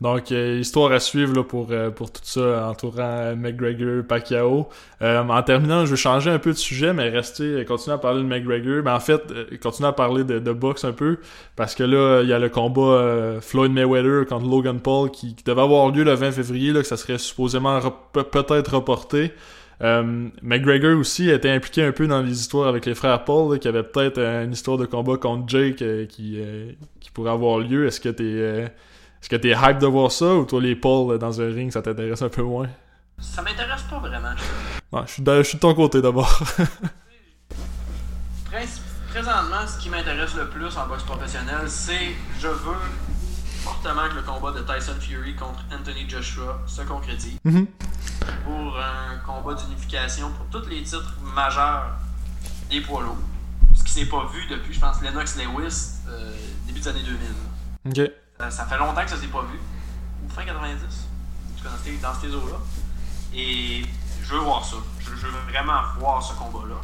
[0.00, 4.68] Donc, euh, histoire à suivre là, pour, euh, pour tout ça entourant euh, McGregor, Pacquiao.
[5.00, 8.26] En terminant, je vais changer un peu de sujet, mais rester, continuer à parler de
[8.26, 8.82] McGregor.
[8.84, 9.22] Mais en fait,
[9.60, 11.18] continuer à parler de, de boxe un peu,
[11.56, 15.44] parce que là, il y a le combat Floyd Mayweather contre Logan Paul qui, qui
[15.44, 19.32] devait avoir lieu le 20 février, là, que ça serait supposément re- pe- peut-être reporté.
[19.82, 23.58] Euh, McGregor aussi était impliqué un peu dans les histoires avec les frères Paul, là,
[23.58, 26.70] qui avait peut-être euh, une histoire de combat contre Jake euh, qui, euh,
[27.00, 27.86] qui pourrait avoir lieu.
[27.86, 28.24] Est-ce que t'es
[29.20, 31.82] est-ce que t'es hype de voir ça ou toi les Paul dans un ring ça
[31.82, 32.68] t'intéresse un peu moins?
[33.20, 34.30] Ça m'intéresse pas vraiment.
[35.06, 36.42] je- suis de, je suis de ton côté d'abord.
[39.10, 42.76] Présentement, ce qui m'intéresse le plus en boxe professionnelle, c'est je veux
[43.62, 47.66] fortement que le combat de Tyson Fury contre Anthony Joshua se concrétise Mhm.
[48.44, 51.92] pour un combat d'unification pour tous les titres majeurs
[52.70, 53.16] des poids lourds.
[53.74, 56.34] Ce qui s'est pas vu depuis, je pense, Lennox Lewis, euh,
[56.66, 58.04] début des années 2000.
[58.04, 58.12] ok.
[58.38, 59.58] Ça, ça fait longtemps que ça s'est pas vu.
[60.24, 60.82] Ou fin 90.
[60.82, 62.56] En tout cas, dans ces, dans ces eaux-là.
[63.34, 63.84] Et
[64.22, 64.76] je veux voir ça.
[65.00, 66.74] Je, je veux vraiment voir ce combat-là.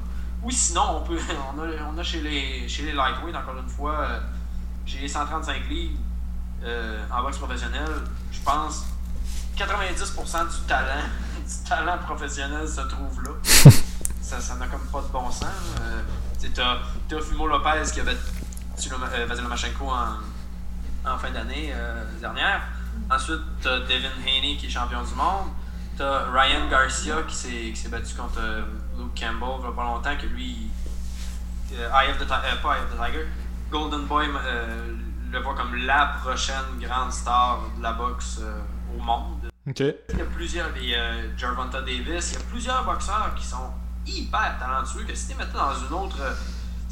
[0.42, 1.18] Ou sinon, on peut.
[1.56, 4.20] On a, on a chez, les, chez les lightweight, encore une fois, euh,
[4.86, 5.98] chez les 135 livres
[6.64, 7.88] euh, en boxe professionnelle,
[8.32, 8.84] je pense
[9.56, 11.04] 90% du talent,
[11.46, 13.30] du talent professionnel se trouve là.
[14.20, 15.46] ça n'a comme pas de bon sens.
[15.80, 16.00] Euh,
[16.54, 16.76] t'as
[17.08, 22.62] Teofimo Lopez qui avait battu euh, Vasil Lomachenko en, en fin d'année euh, dernière.
[23.10, 25.46] Ensuite, t'as Devin Haney qui est champion du monde.
[25.96, 28.62] T'as Ryan Garcia qui s'est, qui s'est battu contre euh,
[28.96, 30.68] Luke Campbell il y a pas longtemps, que lui,
[31.72, 33.26] Eye of the Ti- euh, pas Eye of the Tiger,
[33.70, 34.28] Golden Boy
[35.30, 38.60] le voit comme la prochaine grande star de la boxe euh,
[38.96, 39.50] au monde.
[40.10, 43.44] Il y a plusieurs, il y a Gervonta Davis, il y a plusieurs boxeurs qui
[43.46, 43.70] sont
[44.06, 46.32] hyper talentueux que si tu mettais dans une autre euh,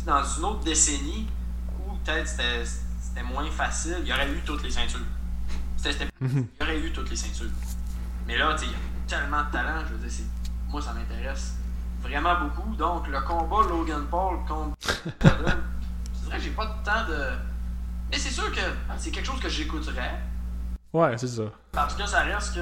[0.05, 1.27] dans une autre décennie
[1.81, 5.01] où peut-être c'était, moins facile, il y aurait eu toutes les ceintures.
[6.21, 6.49] Mhm.
[6.59, 7.51] il y aurait eu toutes les ceintures.
[8.27, 8.77] Mais là, il y a
[9.07, 10.25] tellement de talent, je veux dire, c'est-
[10.69, 11.55] moi ça m'intéresse
[12.03, 12.75] vraiment beaucoup.
[12.75, 14.77] Donc le combat Logan Paul contre
[15.21, 15.29] c'est
[16.27, 17.31] vrai que j'ai pas de temps de.
[18.11, 18.61] Mais c'est sûr que
[18.99, 20.21] c'est quelque chose que j'écouterais.
[20.93, 21.43] Ouais, c'est ça.
[21.73, 22.61] Parce que ça reste que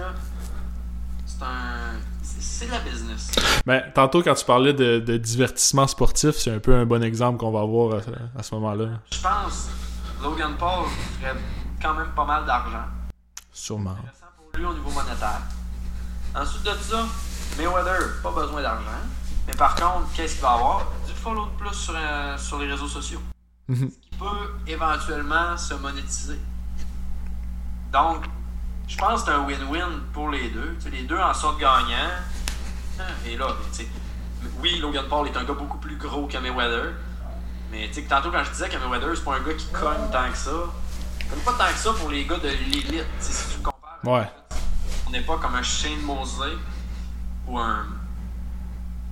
[1.26, 1.98] c'est un.
[2.22, 3.30] C'est la business.
[3.66, 7.38] Ben, tantôt quand tu parlais de, de divertissement sportif, c'est un peu un bon exemple
[7.38, 8.86] qu'on va avoir à, à ce moment-là.
[9.12, 9.68] Je pense
[10.22, 10.86] Logan Paul
[11.20, 11.34] ferait
[11.82, 12.84] quand même pas mal d'argent.
[13.52, 13.90] Sûrement.
[13.90, 15.40] Intéressant pour lui au niveau monétaire.
[16.34, 17.04] Ensuite de ça,
[17.58, 18.90] Mayweather, pas besoin d'argent.
[19.46, 20.86] Mais par contre, qu'est-ce qu'il va avoir?
[21.06, 23.20] Du follow de plus sur, euh, sur les réseaux sociaux.
[23.68, 23.90] Mhm.
[24.18, 26.40] Peut éventuellement se monétiser.
[27.92, 28.24] Donc,
[28.88, 30.76] je pense que c'est un win-win pour les deux.
[30.92, 32.10] Les deux en sortent gagnants.
[33.26, 33.48] Et là,
[34.60, 36.92] oui, Logan Paul est un gars beaucoup plus gros que Mayweather.
[37.70, 40.10] Mais tu sais, tantôt quand je disais que Mayweather, c'est pas un gars qui cogne
[40.12, 40.50] tant que ça.
[41.20, 43.04] Il cogne pas tant que ça pour les gars de l'élite.
[43.20, 44.30] Si tu compares, Ouais.
[45.06, 46.52] on n'est pas comme un Shane Mosley
[47.48, 47.86] ou un,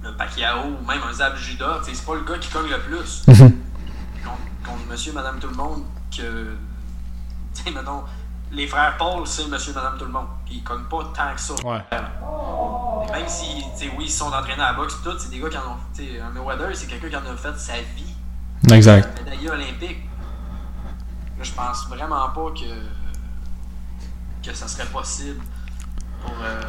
[0.04, 1.78] un Pacquiao ou même un Zab Judah.
[1.80, 3.52] Tu sais, C'est pas le gars qui cogne le plus contre,
[4.62, 5.84] contre monsieur, madame, tout le monde
[6.16, 6.56] que.
[7.54, 8.02] Tu sais, mettons,
[8.50, 10.26] les frères Paul, c'est monsieur, madame, tout le monde.
[10.50, 11.54] Ils cognent pas tant que ça.
[11.62, 11.84] Ouais.
[11.90, 15.38] Et Même si, tu sais, oui, ils sont entraînés à la boxe, tout, c'est des
[15.38, 15.76] gars qui en ont.
[15.94, 18.14] Tu sais, un Mayweather, c'est quelqu'un qui en a fait sa vie.
[18.72, 19.20] Exact.
[19.20, 20.08] Un médaillé olympique.
[21.36, 24.46] Là, je pense vraiment pas que.
[24.48, 25.42] que ça serait possible
[26.22, 26.62] pour euh,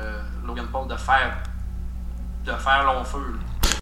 [0.00, 1.36] euh, Logan Paul de faire.
[2.44, 3.38] de de faire long feu.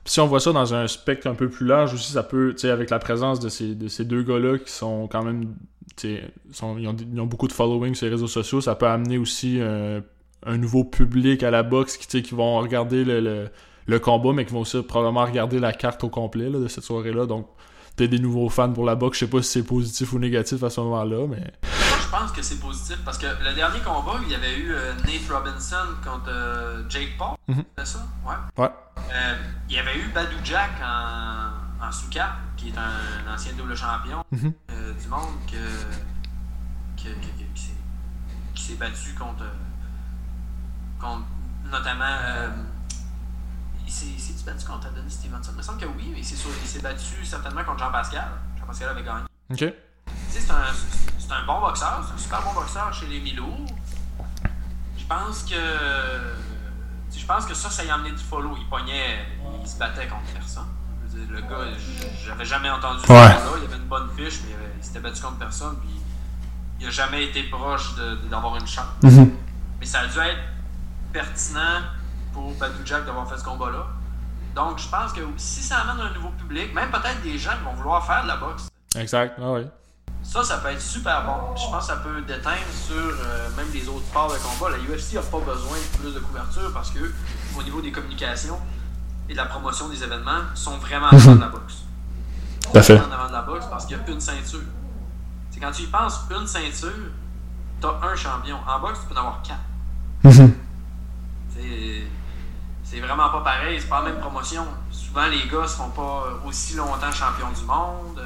[0.09, 2.63] Si on voit ça dans un spectre un peu plus large aussi, ça peut, tu
[2.63, 5.55] sais, avec la présence de ces, de ces deux gars-là qui sont quand même,
[5.97, 6.19] tu
[6.53, 9.19] sont- ils, ont, ils ont beaucoup de following sur les réseaux sociaux, ça peut amener
[9.19, 10.01] aussi un,
[10.47, 13.49] un nouveau public à la boxe qui, tu sais, qui vont regarder le, le,
[13.87, 16.85] le combat, mais qui vont aussi probablement regarder la carte au complet là, de cette
[16.85, 17.27] soirée-là.
[17.27, 17.47] Donc,
[17.97, 19.19] peut-être des nouveaux fans pour la boxe.
[19.19, 21.43] Je sais pas si c'est positif ou négatif à ce moment-là, mais.
[22.11, 24.95] Je pense que c'est positif parce que le dernier combat, il y avait eu euh,
[25.05, 27.37] Nate Robinson contre euh, Jake Paul.
[27.49, 27.65] Mhm.
[27.77, 27.99] C'est ça?
[28.27, 28.35] Ouais.
[28.57, 28.71] Ouais.
[29.13, 29.37] Euh,
[29.69, 34.25] il y avait eu Badou Jack en, en sous-cap, qui est un, ancien double champion
[34.33, 34.55] Mhm.
[35.03, 35.57] du monde que,
[36.97, 39.45] que- que- que- qui s'est- battu contre,
[40.99, 41.25] contre
[41.71, 42.07] notamment.
[43.87, 45.51] il s'est battu contre Adonis Stevenson?
[45.53, 48.29] Il me semble que oui, mais il s'est sur- il s'est battu certainement contre Jean-Pascal.
[48.59, 49.25] Jean-Pascal avait gagné.
[49.51, 49.75] Ok.
[50.31, 50.65] C'est un,
[51.19, 53.67] c'est un bon boxeur, c'est un super bon boxeur chez les mi-lourds.
[54.99, 55.55] Je pense que.
[57.17, 58.55] Je pense que ça, ça y a amené du follow.
[58.59, 59.27] Il pognait,
[59.63, 60.67] il se battait contre personne.
[61.11, 61.77] Je veux dire, le gars,
[62.25, 63.19] j'avais jamais entendu ce Ouais.
[63.19, 63.51] gars-là.
[63.61, 65.77] Il avait une bonne fiche, mais il s'était battu contre personne.
[65.81, 65.91] Puis
[66.81, 68.87] il a jamais été proche de- de- d'avoir une chance.
[69.03, 70.39] Mais ça a dû être
[71.13, 71.81] pertinent
[72.33, 73.87] pour Badou Jack d'avoir fait ce combat-là.
[74.55, 77.65] Donc je pense que si ça amène un nouveau public, même peut-être des gens qui
[77.65, 78.69] vont vouloir faire de la boxe.
[78.97, 79.39] Exact.
[79.43, 79.67] Ah ouais.
[80.31, 81.57] Ça, ça peut être super bon.
[81.57, 84.77] Je pense que ça peut déteindre sur euh, même les autres sports de combat.
[84.77, 87.13] La UFC n'a pas besoin de plus de couverture parce que
[87.59, 88.59] au niveau des communications
[89.29, 91.77] et de la promotion des événements, ils sont vraiment en avant de la boxe.
[92.61, 92.97] Ils sont Tout fait.
[92.97, 94.61] vraiment en avant de la boxe parce qu'il y a une ceinture.
[95.51, 96.93] C'est quand tu y penses, une ceinture,
[97.81, 98.59] t'as un champion.
[98.69, 99.59] En boxe, tu peux en avoir quatre.
[101.55, 102.03] C'est-
[102.85, 104.67] C'est vraiment pas pareil, c'est pas la même promotion.
[104.91, 108.19] Souvent, les gars ne seront pas aussi longtemps champions du monde.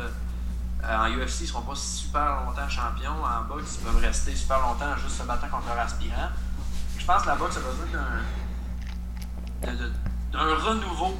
[0.84, 3.22] Euh, en UFC, ils seront pas super longtemps champions.
[3.24, 6.28] En boxe, ils peuvent rester super longtemps juste se battant contre leur aspirant.
[6.98, 7.86] Je pense que la boxe a besoin
[10.32, 11.16] d'un, renouveau,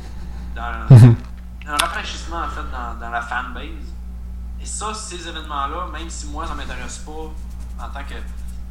[0.55, 0.87] d'un,
[1.65, 3.93] d'un rafraîchissement en fait dans, dans la fanbase.
[4.61, 7.11] Et ça, ces événements-là, même si moi ça m'intéresse pas
[7.85, 8.15] en tant que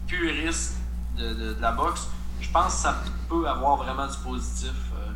[0.07, 0.77] puriste
[1.17, 2.07] de, de- de la boxe,
[2.39, 2.95] je pense que ça
[3.29, 5.11] peut avoir vraiment du positif euh,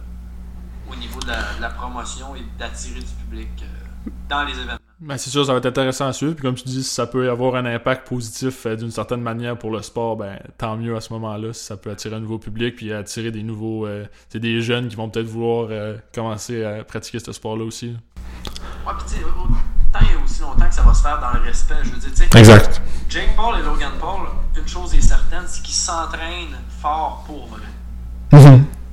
[0.91, 4.77] au niveau de la, de la promotion et d'attirer du public euh, dans les événements.
[5.01, 6.35] Ben, c'est sûr, ça va être intéressant à suivre.
[6.35, 9.57] Puis comme tu dis, si ça peut avoir un impact positif euh, d'une certaine manière
[9.57, 11.51] pour le sport, ben tant mieux à ce moment-là.
[11.51, 14.87] Si ça peut attirer un nouveau public, puis attirer des nouveaux, euh, c'est des jeunes
[14.87, 17.87] qui vont peut-être vouloir euh, commencer à pratiquer ce sport-là aussi.
[17.87, 21.45] Ouais, pis tu sais, autant et aussi longtemps que ça va se faire dans le
[21.45, 21.75] respect.
[21.83, 22.81] Je veux dire, tu sais, Exact.
[23.09, 24.27] Jake Paul et Logan Paul,
[24.57, 27.61] une chose est certaine, c'est qu'ils s'entraînent fort pour vrai.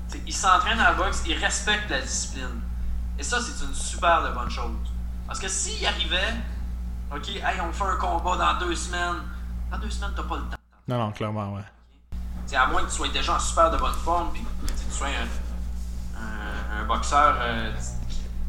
[0.09, 2.61] Sais, Ils s'entraînent à la boxe, ils respectent la discipline.
[3.21, 4.92] Et ça, c'est une super de bonne chose.
[5.27, 6.35] Parce que s'ils arrivaient,
[7.15, 9.23] ok, hey, on fait un combat dans deux semaines,
[9.71, 10.57] dans deux semaines, t'as pas le temps.
[10.89, 11.63] Non, non, clairement, ouais.
[12.47, 14.91] T'sais, à moins que tu sois déjà en super de bonne forme, puis que tu
[14.91, 17.73] sois un, un- un boxeur euh,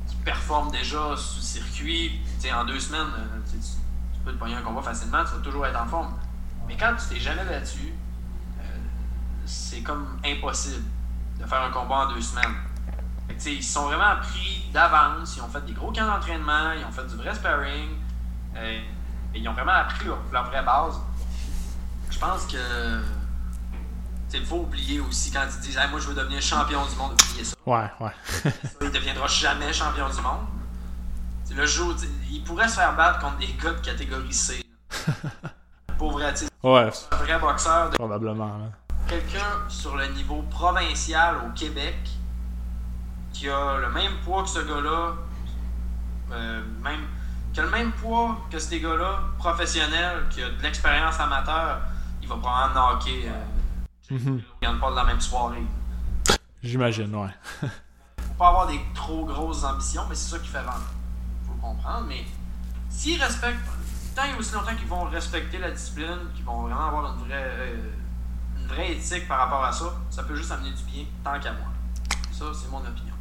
[0.08, 2.22] qui, performe déjà sur le circuit,
[2.54, 5.80] en deux semaines, euh, tu peux te pogner un combat facilement, tu vas toujours être
[5.82, 6.14] en forme.
[6.68, 7.94] Mais quand tu t'es jamais battu,
[8.60, 8.64] euh,
[9.46, 10.84] c'est comme impossible
[11.40, 12.54] de faire un combat en deux semaines.
[13.38, 16.92] T'sais, ils sont vraiment pris d'avance, ils ont fait des gros camps d'entraînement, ils ont
[16.92, 17.90] fait du vrai sparring,
[18.56, 18.80] euh,
[19.34, 21.00] et ils ont vraiment appris leur, leur vraie base.
[22.12, 23.02] Je pense que
[24.36, 27.12] il faut oublier aussi quand ils disent Hey, moi je veux devenir champion du monde,
[27.14, 27.56] oubliez ça.
[27.68, 28.52] Ouais, ouais.
[28.82, 30.48] Il deviendra jamais champion du monde.
[31.46, 31.94] T'sais, le jour,
[32.32, 34.64] il pourrait se faire battre contre des gars de catégorie C.
[36.00, 38.46] Vrai, t'sais, Ouais, un vrai boxeur, de- probablement.
[38.66, 38.72] hein.
[39.08, 41.96] quelqu'un sur le niveau provincial au Québec
[43.34, 45.14] qui a le même poids que ce gars-là,
[46.32, 47.02] euh, même,
[47.52, 51.82] qui a le même poids que ces gars-là, professionnels, qui a de l'expérience amateur,
[52.22, 53.32] il va probablement knocker euh,
[54.12, 54.42] Mhm.
[54.62, 55.64] Logan Paul dans la même soirée.
[56.62, 57.30] J'imagine, ouais.
[57.62, 60.92] faut pas avoir des trop grosses ambitions, mais c'est ça qui fait vendre.
[61.48, 62.26] Faut comprendre, mais
[62.90, 63.60] s'ils respectent,
[64.16, 67.50] tant et aussi longtemps qu'ils vont respecter la discipline, qu'ils vont vraiment avoir une vraie,
[67.50, 67.92] euh,
[68.60, 71.54] une vraie éthique par rapport à ça, ça peut juste amener du bien, tant qu'à
[71.54, 71.68] moi.
[72.32, 73.13] Ça, c'est mon opinion.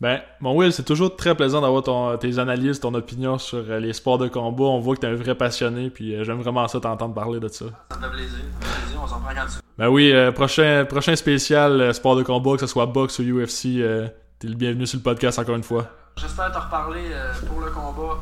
[0.00, 3.78] Ben, mon Will, c'est toujours très plaisant d'avoir ton- tes analyses, ton opinion sur euh,
[3.80, 4.64] les sports de combat.
[4.64, 7.48] On voit que t'es un vrai passionné, puis euh, j'aime vraiment ça t'entendre parler de
[7.48, 7.66] ça.
[7.90, 9.58] Ça me fait plaisir, ça me fait plaisir, on s'en prend quand tu.
[9.78, 13.22] Ben oui, euh, prochain, prochain spécial euh, sport de combat, que ce soit boxe ou
[13.22, 14.08] UFC, euh,
[14.38, 15.86] t'es le bienvenu sur le podcast encore une fois.
[16.16, 17.02] J'espère te reparler
[17.48, 18.18] pour le combat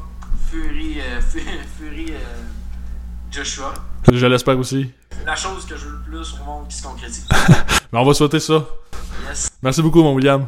[0.51, 1.41] Fury, Fu-
[1.79, 2.13] Fury
[3.31, 3.75] Joshua.
[4.11, 4.91] Je l'espère aussi.
[5.27, 7.27] La chose que je veux le plus au monde qui se concrétise.
[7.93, 8.65] Mais on va souhaiter ça.
[9.29, 9.51] Yes.
[9.63, 10.47] Merci beaucoup, mon William.